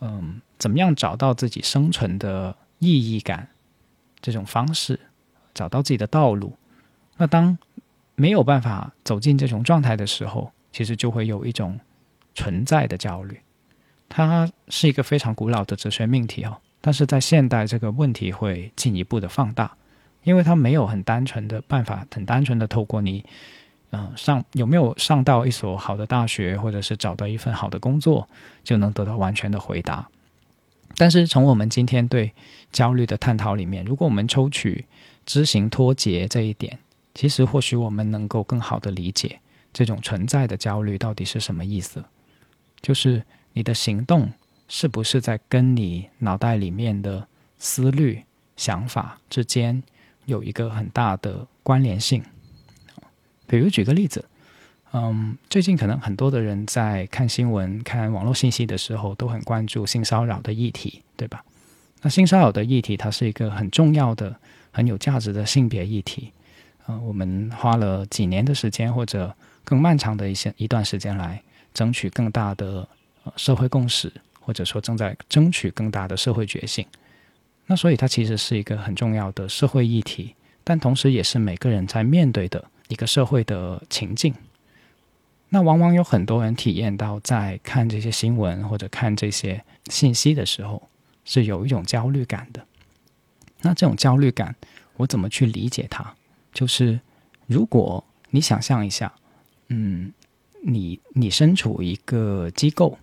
[0.00, 3.48] 嗯，怎么样找到自己生存的意义感？
[4.20, 4.98] 这种方式，
[5.52, 6.56] 找到自己的道路。
[7.18, 7.56] 那当
[8.16, 11.78] 没有办法走进这种状态的时候，其实就会有一种
[12.34, 13.40] 存在的焦虑。
[14.08, 19.76] 它是一个非常古老的哲学命题哦，但是在现代这个问题会进一步的放大，
[20.22, 23.24] 因为它没有很单纯的办法，很单纯的透过你，
[23.90, 28.28] 嗯，上有没有上到一所好的大学，或者是找到一份好的工作，
[28.62, 30.08] 就能得到完全的回答。
[30.96, 32.30] 但是从我们今天对
[32.70, 34.84] 焦虑的探讨里面，如果我们抽取
[35.26, 36.78] 知行脱节这一点。
[37.14, 39.40] 其实，或许我们能够更好的理解
[39.72, 42.04] 这种存在的焦虑到底是什么意思。
[42.80, 44.30] 就是你的行动
[44.68, 48.22] 是不是在跟你脑袋里面的思虑、
[48.56, 49.82] 想法之间
[50.26, 52.22] 有一个很大的关联性？
[53.46, 54.24] 比如举个例子，
[54.92, 61.44] 嗯，最近可能很多的人在看新闻、看网络信息的时候，都很关注性骚扰的议题，对吧？
[62.02, 64.36] 那性骚扰的议题，它是一个很重要的、
[64.72, 66.32] 很有价值的性别议题。
[66.86, 72.86] 呃，我们花了几年的时间，或者更漫长的一些一段时间来争取更大的
[73.24, 76.86] 呃社会共识，或者说正在争取更大的社会觉醒。
[77.66, 84.34] 那所以它其实是一个很重要的社会议题，但同时也是每个人在面对的一个社会的情境。
[85.48, 90.90] 那往往有很多人体验到，在看这些新闻或者看这些信息的时候，
[91.24, 92.66] 是有一种焦虑感的。
[93.62, 94.54] 那这种焦虑感，
[94.96, 96.14] 我怎么去理解它？
[96.54, 97.00] 就是，
[97.46, 99.12] 如果你想象一下，
[99.68, 100.12] 嗯，
[100.62, 102.96] 你你身处一个机构，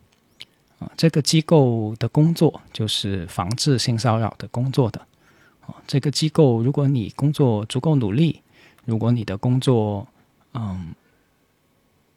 [0.80, 5.02] 啊，这个机构的工作就是防治性骚扰的工作的，
[5.68, 8.42] 啊，这个机构如果你工作足够努力，
[8.86, 10.08] 如果你的工作
[10.54, 10.96] 嗯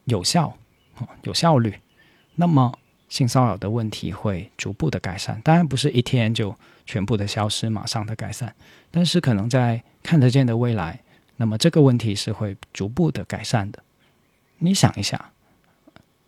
[0.05, 0.55] 有效，
[0.95, 1.77] 啊有效率，
[2.35, 2.73] 那么
[3.09, 5.41] 性骚扰的问题会逐步的改善。
[5.43, 6.55] 当然不是一天就
[6.85, 8.55] 全部的消失，马上的改善，
[8.89, 11.01] 但是可能在看得见的未来。
[11.37, 13.83] 那么这个问题是会逐步的改善的。
[14.57, 15.31] 你想一下，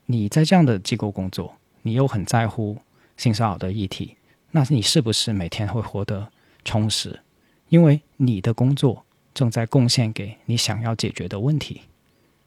[0.05, 2.77] 你在这样的机构工作，你又很在乎
[3.15, 4.17] 性骚扰的议题，
[4.51, 6.29] 那你是不是每天会活得
[6.65, 7.21] 充实？
[7.69, 11.81] 因为你的工作正在贡献给你想要解决的问题，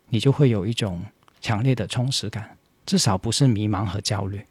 [0.08, 1.02] 你就会有一种
[1.40, 4.44] 强烈的充实感，至少不是迷茫和焦虑。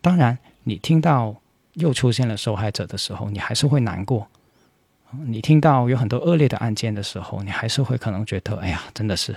[0.00, 1.34] 当然，你听到
[1.74, 4.28] 又出现了受害者的时候，你还是会难过。
[5.26, 9.34] 你听到有很多恶劣的案件的时候，你还是会可能觉得，哎呀，真的是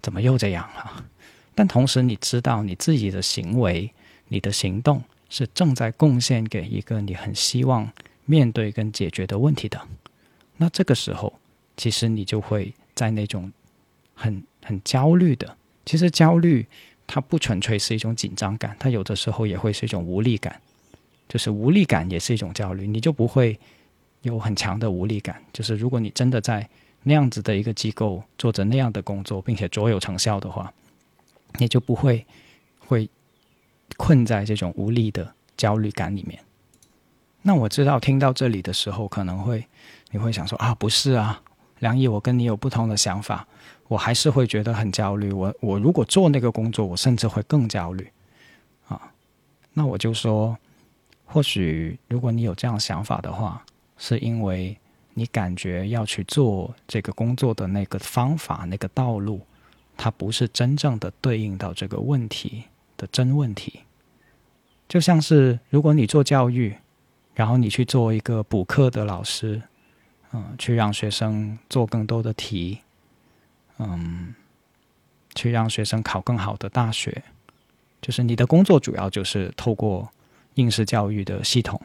[0.00, 1.04] 怎么又这样啊？
[1.54, 3.90] 但同时，你知道你自己的行为、
[4.28, 7.90] 你的行动是正在贡献给一个你很希望
[8.24, 9.80] 面对跟解决的问题的。
[10.56, 11.32] 那这个时候，
[11.76, 13.52] 其实你就会在那种
[14.14, 15.56] 很很焦虑的。
[15.84, 16.66] 其实焦虑
[17.06, 20.60] 它不纯粹是一种紧张感，它有的时候也会是一种无力感。
[21.28, 23.58] 就是无力感也是一种焦虑，你就不会
[24.22, 25.42] 有很强的无力感。
[25.52, 26.68] 就是如果你真的在
[27.02, 30.72] 那样子的一个机构做着那样的工作，并且卓有成效的话，
[31.58, 32.24] 你就不会
[32.78, 33.08] 会
[33.96, 36.38] 困在这种无力的焦虑感里面。
[37.42, 39.66] 那我知道听到这里的时候，可能会
[40.10, 41.42] 你会想说啊，不是啊，
[41.80, 43.46] 梁毅，我跟你有不同的想法，
[43.88, 45.32] 我还是会觉得很焦虑。
[45.32, 48.08] 我我如果做那个工作，我甚至会更焦虑
[48.88, 49.12] 啊。
[49.72, 50.56] 那我就说。
[51.24, 53.64] 或许，如果你有这样想法的话，
[54.02, 54.76] 是因为
[55.14, 59.40] 你感觉要去做这个工作的那个方法、那个道路，
[59.96, 62.64] 它不是真正的对应到这个问题
[62.96, 63.84] 的真问题。
[64.88, 66.76] 就像是如果你做教育，
[67.32, 69.62] 然后你去做一个补课的老师，
[70.32, 72.80] 嗯，去让学生做更多的题，
[73.78, 74.34] 嗯，
[75.36, 77.22] 去让学生考更好的大学，
[78.00, 80.10] 就是你的工作主要就是透过。
[80.56, 81.80] 应试教育的系统，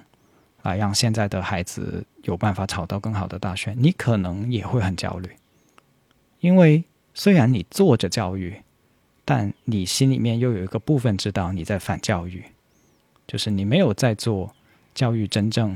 [0.67, 5.29] 来让现在的孩子有办法考到更好的大学，你可能也会很焦虑，
[6.41, 8.61] 因为虽然你做着教育，
[9.23, 12.43] 但你心里面又有一个部分知道你在反教育，
[13.25, 14.53] 就是你没有在做
[14.93, 15.75] 教育真正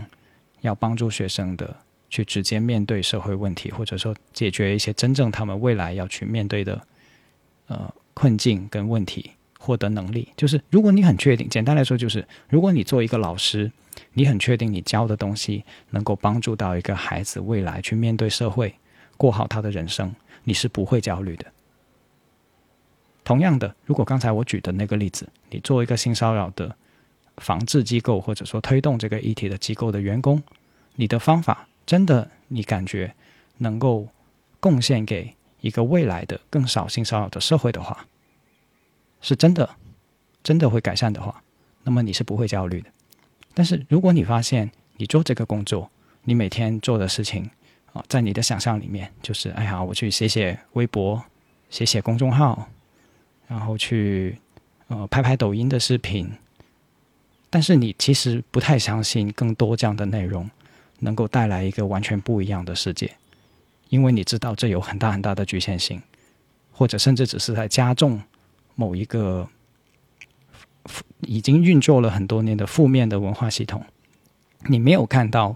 [0.59, 1.75] 要帮助学生的，
[2.09, 6.81] 去直接面对社会问题，或者说解决一些真正他们未来要去面对的
[7.67, 9.31] 呃困境跟问题。
[9.63, 13.71] 获得能力，就是如果你很确定，简单来说就是，如果你做一个老师，
[14.13, 18.75] 你很确定你教的东西能够帮助到一个孩子未来去面对社会，
[19.17, 21.45] 过好他的人生，你是不会焦虑的。
[23.23, 26.75] 同样的，如果刚才我举的那个例子，你做一个性骚扰的
[27.37, 30.41] 防治机构，或者说推动这个议题的机构的员工，
[30.95, 33.13] 你的方法真的你感觉
[33.57, 34.07] 能够
[34.59, 38.05] 贡献给一个未来的更少性骚扰的社会的话。
[39.21, 39.77] 是真的，
[40.41, 41.43] 真的会改善的话，
[41.83, 42.89] 那么你是不会焦虑的。
[43.53, 45.89] 但是如果你发现你做这个工作，
[46.23, 47.49] 你每天做的事情
[47.93, 51.23] 啊，在你的想象里面就是，哎呀，我去写写微博，
[51.69, 52.67] 写写公众号，
[53.47, 54.37] 然后去
[54.87, 56.31] 呃拍拍抖音的视频，
[57.49, 60.49] 但是你其实不太相信更多这样的内容
[60.99, 63.11] 能够带来一个完全不一样的世界，
[63.89, 66.01] 因为你知道这有很大很大的局限性，
[66.71, 68.21] 或者甚至只是在加重。
[68.73, 69.47] 某一个
[71.21, 73.83] 已经运作了很多年的负面的文化系统，
[74.67, 75.55] 你没有看到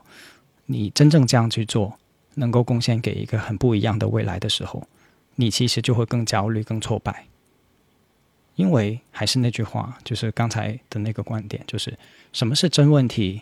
[0.66, 1.98] 你真正这样去做
[2.36, 4.88] 能够贡献给一个很不一样的未来的时候，
[5.36, 7.26] 你其实就会更焦虑、更挫败。
[8.56, 11.98] 因为还是那句话，就是刚才的那个观点，就是
[12.32, 13.42] 什么是真问题，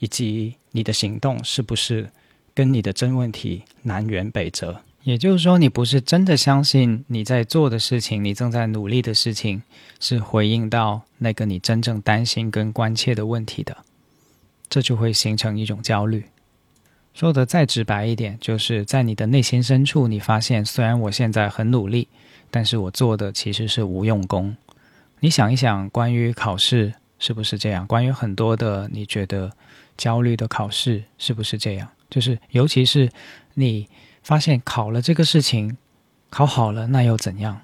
[0.00, 2.10] 以及你的行动是不是
[2.52, 4.82] 跟你的真问题南辕北辙。
[5.04, 9.62] 也就是说，你不是真的相信你在做的事情，你正在努力的事情
[10.00, 13.76] 是回应到那个你真正担心跟关切的问题的，
[14.70, 16.24] 这就会形成一种焦虑。
[17.12, 22.08] 说的再直白一点，就是在你的内心深处，你发现虽然我现在很努力，
[22.50, 24.56] 但是我做的其实是无用功。
[25.20, 27.86] 你想一想，关于考试是不是这样？
[27.86, 29.52] 关于很多的你觉得
[29.98, 31.86] 焦虑的考试是不是这样？
[32.08, 33.10] 就是尤其是
[33.52, 33.86] 你。
[34.24, 35.76] 发现考了这个事情，
[36.30, 37.60] 考好了那又怎样？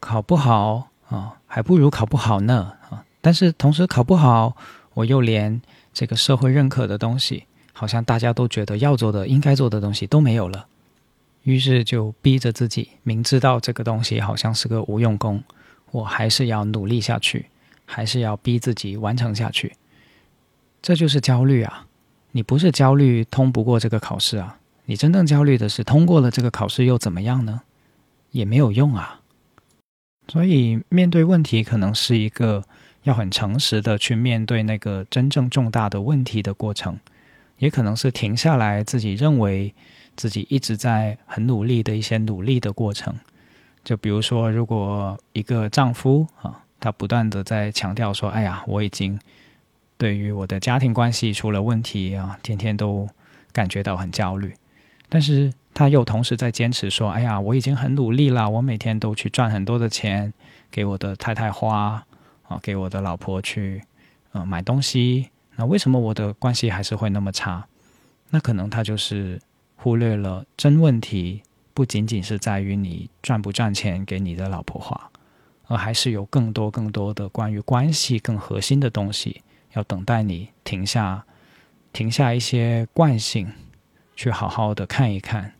[0.00, 3.04] 考不好啊，还不如考不好呢啊！
[3.20, 4.56] 但是同时考不好，
[4.94, 5.60] 我又连
[5.92, 7.44] 这个社会认可的东西，
[7.74, 10.66] 好像大家都觉得要做的、应该做的东西都没有了。
[11.42, 15.44] 于是就逼着自己，明知道这个东西好像是个无用功，
[15.90, 17.46] 我还是要努力下去，
[17.84, 19.74] 还是要逼自己完成下去。
[20.80, 21.86] 这就是焦虑啊！
[22.32, 24.56] 你不是焦虑通不过这个考试啊？
[24.90, 27.60] 你真正焦虑的是，通过了这个考试又怎么样呢？
[28.32, 29.20] 也没有用啊。
[30.26, 32.64] 所以面对问题，可能是一个
[33.04, 36.98] 要很诚实的去面对那个真正重大的问题的过程，
[37.58, 39.72] 也可能是停下来自己认为
[40.16, 43.14] 自己一直在很努力的一些努力的过程。
[43.84, 49.16] 就比如说，如果一个丈夫啊，他不断的在强调说：“哎呀，我已经
[49.96, 53.08] 对于我的家庭关系出了问题啊，天天都
[53.52, 54.52] 感觉到很焦虑。”
[55.10, 60.32] 但是他又同时在坚持说：“哎呀，我已经很努力了，我每天都去赚很多的钱，
[60.70, 62.06] 给我的太太花
[62.48, 63.82] 啊，给我的老婆去
[64.32, 67.66] 呃买东西，那为什么我的关系还是会那么差？
[68.30, 69.40] 那可能他就是
[69.76, 71.42] 忽略了真问题，
[71.74, 75.10] 不仅仅是在于你赚不赚钱给你的老婆花，
[75.66, 79.42] 而还是有更多更多的关于关系更核心的东西，
[79.72, 81.24] 要等待你停下，
[81.92, 83.52] 停下一些惯性，
[84.20, 85.54] 去好好的看一看，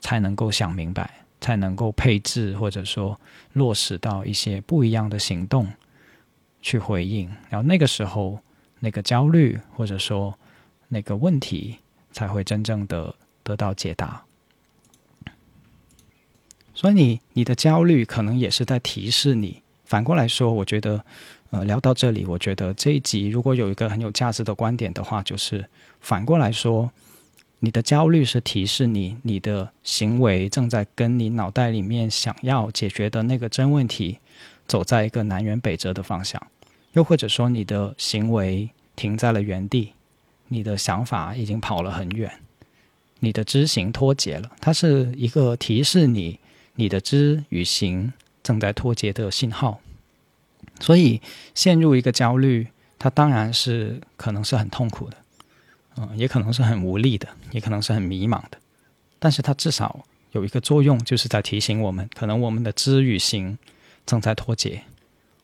[0.00, 1.10] 才能够想明白，
[1.40, 3.18] 才能够配置或者说
[3.54, 5.66] 落实到一些不一样的行动
[6.60, 8.38] 去回应，然后那个时候。
[8.84, 10.36] 那个焦虑，或者说
[10.88, 11.76] 那个问题，
[12.10, 13.14] 才会真正的
[13.44, 14.24] 得到解答。
[16.74, 19.62] 所以，你你的焦虑可能也是在提示你。
[19.84, 21.04] 反过来说，我觉得，
[21.50, 25.64] 呃，聊到这里，我觉得这一集如果有一个很有价值的观点的话，就是
[26.00, 26.90] 反过来说，
[27.64, 34.18] 你的焦虑是提示你，你的行为正在跟你脑袋里面想要解决的那个真问题，
[34.66, 36.44] 走在一个南辕北辙的方向。
[36.94, 39.92] 又或者说，你的行为停在了原地，
[40.48, 42.32] 你的想法已经跑了很远，
[43.20, 44.50] 你的知行脱节了。
[44.60, 46.40] 它是一个提示你，
[46.74, 49.78] 你的知与行正在脱节的信号。
[50.80, 51.20] 所以，
[51.54, 52.66] 陷入一个焦虑，
[52.98, 55.16] 它当然是可能是很痛苦的，
[55.96, 58.58] 嗯，也可能是很无力的，也可能是很迷茫的。
[59.18, 63.58] 但是，它至少有一个作用，就是在提醒我们，可能我们的知与行
[64.06, 64.82] 正在脱节。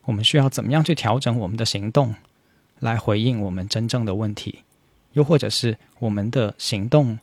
[0.05, 2.15] 我们需要怎么样去调整我们的行动，
[2.81, 4.61] 来回应我们真正的问题？
[5.13, 7.19] 又或者是我们的行动，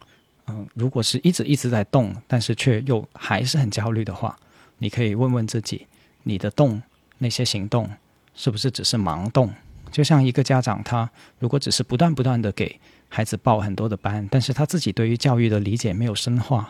[0.47, 4.37] 嗯，如果是一直一直在动，但是却又还是很焦虑的话，
[4.77, 5.87] 你可以问问自己：
[6.23, 6.81] 你的动
[7.17, 7.89] 那些行动
[8.35, 9.51] 是不是只是盲动？
[9.91, 11.09] 就像一个家长，他
[11.39, 12.79] 如果只是不断不断的给
[13.15, 16.69] 孩子报很多的班，但是他自己对于教育的理解没有深化，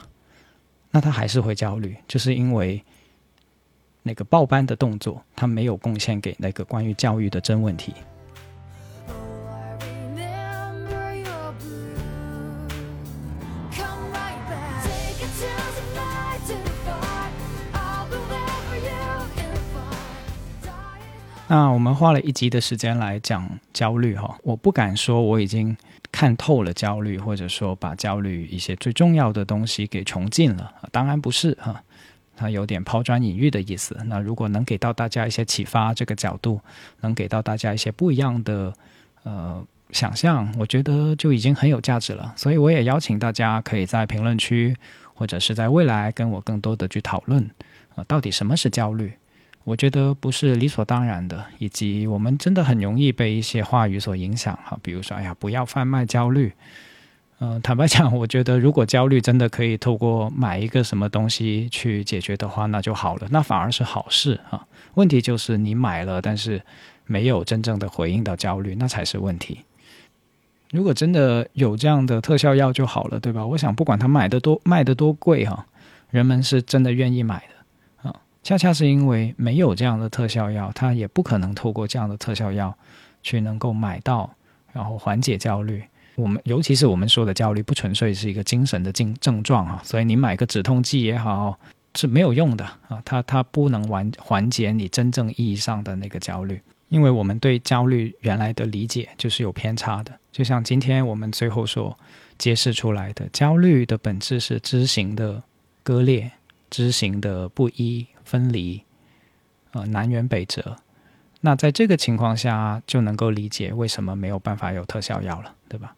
[0.92, 2.84] 那他还是会焦虑，就是因为。
[4.04, 7.96] 那个报班的动作，他没有贡献给那个关于教育的真问题。
[21.48, 25.76] 那我们花了一集的时间来讲焦虑哈，我不敢说我已经
[26.16, 31.84] 看透了焦虑，或者说把焦虑一些最重要的东西给穷尽了，当然不是哈。
[32.38, 33.98] 它有点抛砖引玉的意思。
[34.06, 36.62] 那如果能给到大家一些启发，这个角度
[37.02, 38.74] 能给到大家一些不一样的
[39.24, 39.62] 呃
[39.92, 42.34] 想象，我觉得就已经很有价值了。
[42.38, 44.74] 所以我也邀请大家可以在评论区
[45.14, 47.44] 或者是在未来跟我更多的去讨论
[47.96, 49.12] 啊，到底什么是焦虑？
[49.66, 56.54] 我觉得不是理所当然的，以及我们真的很容易被一些话语所影响哈，比如说哎呀，不要贩卖焦虑。
[57.40, 64.66] 嗯，坦白讲，我觉得如果焦虑真的可以透过买一个什么东西去解决的话，那就好了，那反而是好事啊。
[64.94, 66.62] 问题就是你买了，但是
[67.06, 69.60] 没有真正的回应到焦虑，那才是问题。
[70.72, 73.46] 如果真的有这样的特效药就好了，对吧？
[73.46, 75.66] 我想不管它买的多卖的多贵哈，
[76.12, 77.55] 人们是真的愿意买的。
[78.46, 82.78] 恰恰是因为没有这样的特效药，它也不可能透过这样的特效药
[83.24, 84.32] 去能够买到，
[84.72, 85.84] 然后缓解焦虑。
[86.16, 91.60] 我们尤其是我们说的焦虑，不纯粹是一个精神的症症状啊，所以你买个止痛剂也好
[91.96, 100.12] 是没有用的啊，它它不能完缓解你真正意义上的那个焦虑，因为我们对焦虑原来的理解就是有偏差的。
[100.32, 101.98] 就像今天我们最后所
[102.38, 105.42] 揭示出来的，焦虑的本质是知行的
[105.82, 106.32] 割裂、
[106.70, 108.84] 知行的不一分离，
[109.72, 110.76] 呃，南辕北辙。
[111.42, 115.96] 那在这个情况下，就能够理解为什么没有办法有特效药了，对吧？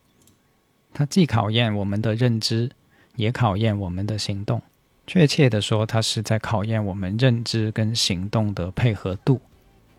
[0.94, 2.70] 它既考验我们的认知，
[3.16, 4.62] 也考验我们的行动。
[5.06, 9.40] 确切的说，它是在考验我们认知跟行动的配合度，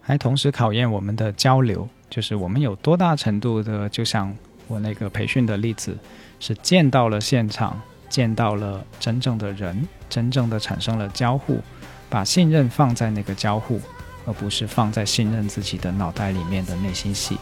[0.02, 4.36] 还同时考验我们的交流，就是我们有多大程度的，就像
[4.66, 5.96] 我那个培训的例子，
[6.40, 7.80] 是见到了现场，
[8.10, 11.62] 见到了真正的人，真正的产生了交互，
[12.08, 13.80] 把信任放在那个交互，
[14.26, 17.38] 而不是放在信任自己的脑袋里面的内心戏。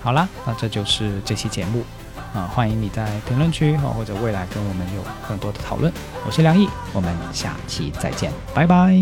[0.00, 1.84] 好啦，那这就是这期节目。
[2.32, 5.92] 啊，欢迎你在评论区哈，或者未来跟我们有更多的讨论。
[6.24, 8.94] 我是梁毅，我们下期再见，拜拜。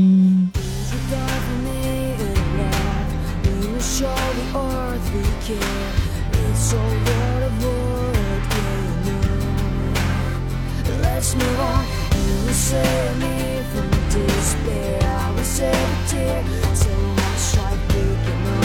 [14.11, 15.01] despair.
[15.03, 16.45] I will a tear,
[16.75, 16.91] so
[17.37, 18.61] I.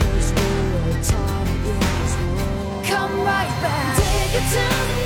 [0.00, 0.48] Cause we
[0.78, 2.86] are tired.
[2.86, 4.97] Come right back, take it to